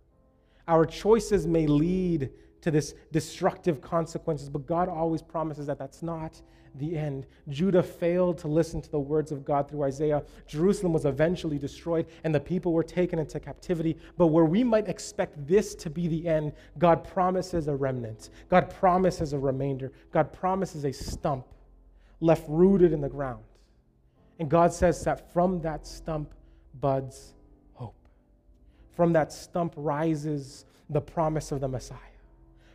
Our 0.68 0.86
choices 0.86 1.48
may 1.48 1.68
lead 1.68 2.30
to 2.62 2.72
this 2.72 2.94
destructive 3.12 3.82
consequences, 3.82 4.50
but 4.50 4.66
God 4.66 4.88
always 4.88 5.22
promises 5.22 5.68
that 5.68 5.78
that's 5.78 6.02
not 6.02 6.42
the 6.76 6.98
end. 6.98 7.28
Judah 7.50 7.84
failed 7.84 8.38
to 8.40 8.48
listen 8.48 8.82
to 8.82 8.90
the 8.90 9.00
words 9.00 9.32
of 9.32 9.46
God 9.46 9.70
through 9.70 9.84
Isaiah. 9.84 10.24
Jerusalem 10.48 10.94
was 10.94 11.06
eventually 11.06 11.60
destroyed, 11.60 12.08
and 12.24 12.34
the 12.34 12.40
people 12.40 12.74
were 12.74 12.84
taken 12.84 13.20
into 13.20 13.40
captivity. 13.40 13.98
But 14.18 14.28
where 14.28 14.46
we 14.46 14.64
might 14.64 14.88
expect 14.88 15.46
this 15.46 15.76
to 15.76 15.90
be 15.90 16.08
the 16.08 16.28
end, 16.28 16.54
God 16.80 17.04
promises 17.04 17.68
a 17.68 17.76
remnant. 17.76 18.30
God 18.50 18.70
promises 18.70 19.34
a 19.34 19.40
remainder. 19.40 19.92
God 20.12 20.32
promises 20.32 20.86
a 20.86 20.94
stump 20.94 21.46
left 22.22 22.46
rooted 22.48 22.94
in 22.94 23.02
the 23.02 23.10
ground. 23.10 23.44
And 24.40 24.50
God 24.50 24.74
says 24.74 25.04
that 25.04 25.32
from 25.32 25.62
that 25.62 25.86
stump 25.86 26.34
buds 26.80 27.34
hope. 27.74 28.08
From 28.96 29.14
that 29.14 29.32
stump 29.32 29.74
rises 29.78 30.66
the 30.90 31.02
promise 31.02 31.52
of 31.52 31.62
the 31.62 31.68
Messiah 31.68 32.00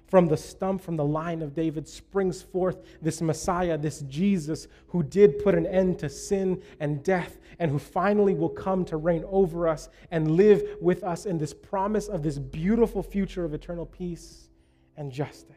from 0.09 0.27
the 0.27 0.37
stump, 0.37 0.81
from 0.81 0.97
the 0.97 1.05
line 1.05 1.43
of 1.43 1.55
David, 1.55 1.87
springs 1.87 2.41
forth 2.41 2.79
this 3.03 3.21
Messiah, 3.21 3.77
this 3.77 4.01
Jesus, 4.09 4.67
who 4.89 5.03
did 5.03 5.39
put 5.45 5.55
an 5.55 5.67
end 5.67 5.99
to 5.99 6.09
sin 6.09 6.63
and 6.81 7.03
death, 7.05 7.39
and 7.59 7.71
who 7.71 7.79
finally 7.79 8.35
will 8.35 8.49
come 8.49 8.85
to 8.87 8.97
reign 8.97 9.23
over 9.29 9.69
us 9.69 9.91
and 10.11 10.31
live 10.31 10.63
with 10.81 11.05
us 11.05 11.27
in 11.27 11.37
this 11.37 11.53
promise 11.53 12.09
of 12.09 12.23
this 12.23 12.39
beautiful 12.39 13.03
future 13.03 13.45
of 13.45 13.53
eternal 13.53 13.85
peace 13.85 14.49
and 14.97 15.13
justice. 15.13 15.55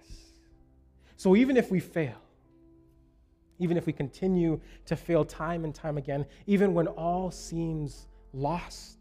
So 1.15 1.35
even 1.37 1.55
if 1.55 1.71
we 1.71 1.79
fail, 1.79 2.21
even 3.61 3.77
if 3.77 3.85
we 3.85 3.93
continue 3.93 4.59
to 4.87 4.95
fail 4.95 5.23
time 5.23 5.63
and 5.63 5.73
time 5.73 5.97
again, 5.97 6.25
even 6.47 6.73
when 6.73 6.87
all 6.87 7.29
seems 7.29 8.07
lost 8.33 8.97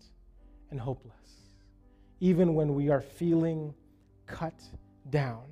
and 0.70 0.78
hopeless, 0.78 1.14
even 2.20 2.54
when 2.54 2.74
we 2.74 2.90
are 2.90 3.00
feeling 3.00 3.72
cut 4.26 4.62
down, 5.08 5.44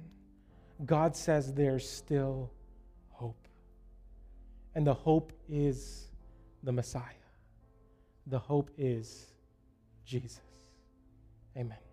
God 0.84 1.16
says 1.16 1.54
there's 1.54 1.88
still 1.88 2.52
hope. 3.08 3.48
And 4.74 4.86
the 4.86 4.94
hope 4.94 5.32
is 5.48 6.08
the 6.62 6.70
Messiah. 6.70 7.02
The 8.26 8.38
hope 8.38 8.70
is 8.76 9.32
Jesus. 10.04 10.40
Amen. 11.56 11.87